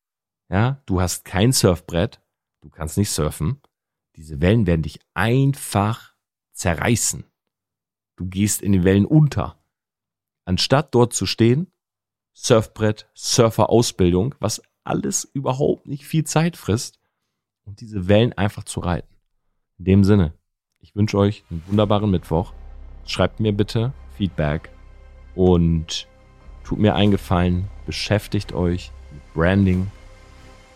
ja, 0.49 0.83
du 0.87 1.01
hast 1.01 1.25
kein 1.25 1.53
Surfbrett, 1.53 2.23
du 2.61 2.71
kannst 2.71 2.97
nicht 2.97 3.11
surfen, 3.11 3.61
diese 4.17 4.41
Wellen 4.41 4.67
werden 4.67 4.83
dich 4.83 5.01
einfach 5.15 6.15
zerreißen. 6.53 7.25
Du 8.17 8.27
gehst 8.27 8.63
in 8.63 8.73
die 8.73 8.83
Wellen 8.83 9.07
unter. 9.07 9.63
Anstatt 10.45 10.95
dort 10.95 11.13
zu 11.13 11.27
stehen, 11.27 11.71
Surfbrett, 12.33 13.11
Surferausbildung, 13.15 14.35
was 14.41 14.63
alles 14.85 15.25
überhaupt 15.25 15.87
nicht 15.87 16.05
viel 16.05 16.25
Zeit 16.25 16.57
frisst 16.57 16.99
und 17.65 17.81
diese 17.81 18.09
Wellen 18.09 18.33
einfach 18.33 18.65
zu 18.65 18.81
reiten. 18.81 19.15
In 19.79 19.85
dem 19.85 20.05
Sinne, 20.05 20.35
ich 20.81 20.97
wünsche 20.97 21.19
euch 21.19 21.45
einen 21.51 21.63
wunderbaren 21.67 22.11
Mittwoch. 22.11 22.53
Schreibt 23.07 23.41
mir 23.41 23.53
bitte 23.53 23.93
Feedback 24.17 24.71
und 25.35 26.09
tut 26.65 26.79
mir 26.79 26.95
einen 26.95 27.13
Gefallen, 27.13 27.69
beschäftigt 27.87 28.53
euch 28.53 28.93
mit 29.13 29.35
Branding 29.35 29.91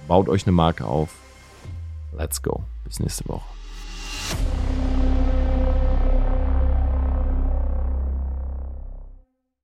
baut 0.07 0.29
euch 0.29 0.47
eine 0.47 0.53
Marke 0.53 0.85
auf. 0.85 1.15
Let's 2.17 2.43
go. 2.43 2.65
Bis 2.85 3.01
nächste 3.01 3.29
Woche. 3.29 3.52